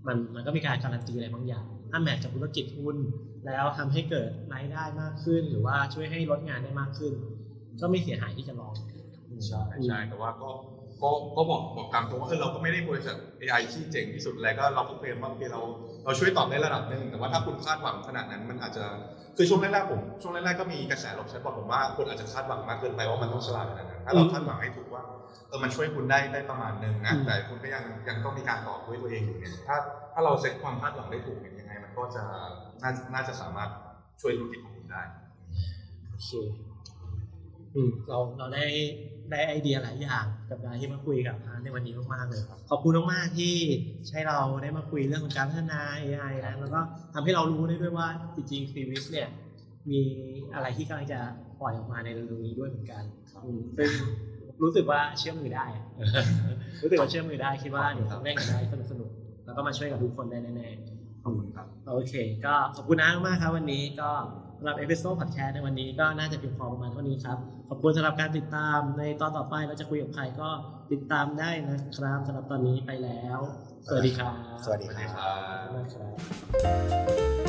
[0.07, 2.97] มันมันก็มีการการันตีอะไรบางอย่างถ้าแมทกับธุรกิจคุณ
[3.45, 7.13] แล้วทำให้เกิดรายได้มากขึ้น หรือว่าช่วยให้ลดงานได้มากขึ้น
[7.81, 8.73] ก็ไม่เสียหายที่จะลอง
[9.47, 10.51] ใช่ใช่แต่ว่าก็
[11.01, 15.61] ก็ก็บอกบอกตามตรงว่าเออเราก็ไม่ได้บริษัท AI ที่เจ๋งที่สุดอะไรก็เราก็เคลมว่าโอเคเรา
[16.06, 18.86] เราช่วยตอบได้ระดับหนึ่งแต่ว่าถ้าคุณคาดหวังขนาดนั้นมันอาจจะ
[19.38, 25.04] คือช่วงแรกๆผมช่วงแรกๆก็มีกระแสลบแชทบอทผมว่าคนอาจจะคาดหวังมากเกินไปว่ามันต้องฉลาดขนาดนั้นถ้าเราคาดหวังให้ถูกว่า
[25.47, 29.78] เออมันช่วยคุณได้ได้ประมาณหนึ่งนะแต่คุณก็ยังยังต้องมีการตอบด้วยตัวเองอยู่เนี่ยถ้า
[30.14, 32.24] ถ้าเราเซ็ตความคาดหวังได้ถูกเนี่ยยังไง มันก็จะ
[32.82, 33.70] น่าน่าจะสามารถ
[34.22, 35.01] ช่วยธุรกิจของคุณได้
[36.12, 36.30] โอเค
[37.76, 38.64] อืมเราเราได้
[39.32, 43.53] ได้ไอเดียหลายอย่างกับการที่มาคุยกับพาร์ทในวันนี้มากๆเลยขอบคุณมากๆที่
[44.13, 46.80] ให้เราได้มาคุยเรื่องของการพัฒนา AI นะแล้วก็
[47.13, 49.28] ทำให้เรารู้ได้ด้วยว่าจริงๆ c v i s เนี่ย
[49.91, 50.01] มี
[50.53, 51.19] อะไรที่กำลังจะ
[51.59, 53.03] ปล่อยออกมาในเร็วๆนี้ด้วยเหมือนกัน
[53.43, 53.91] อืมซึ่ง
[54.63, 55.84] รู้สึกว่าเชื่อมมือได้อะ
[56.84, 58.59] รู้สึกว่าเชื่อมมือได้คิดว่าเดี๋ยวทำเล่นกันได้
[58.91, 62.13] สนุกๆแล้วก็มาช่วยกับทุกคนได้แน่ๆขอบคุณครับโอเค
[62.45, 64.09] ก็ขอบคุณน้ามากครับวันนี้ก็
[64.57, 70.49] สำหรับ episode พอดแคสต์ในวันนี้ก็น่าจะเพียงพอประมาณเท่านี้ครับข อบคุณสำหรับการติดตามในตอนต่อไปเราจะคุยกับใครก็
[70.91, 73.39] ติดตามได้นะครับสำหรับตอนนี้ไปแล้ว
[73.88, 76.07] สวัสดีครับ สวัสดีสวัสคดีรับครับขอบคุณมากครั
[77.39, 77.42] บ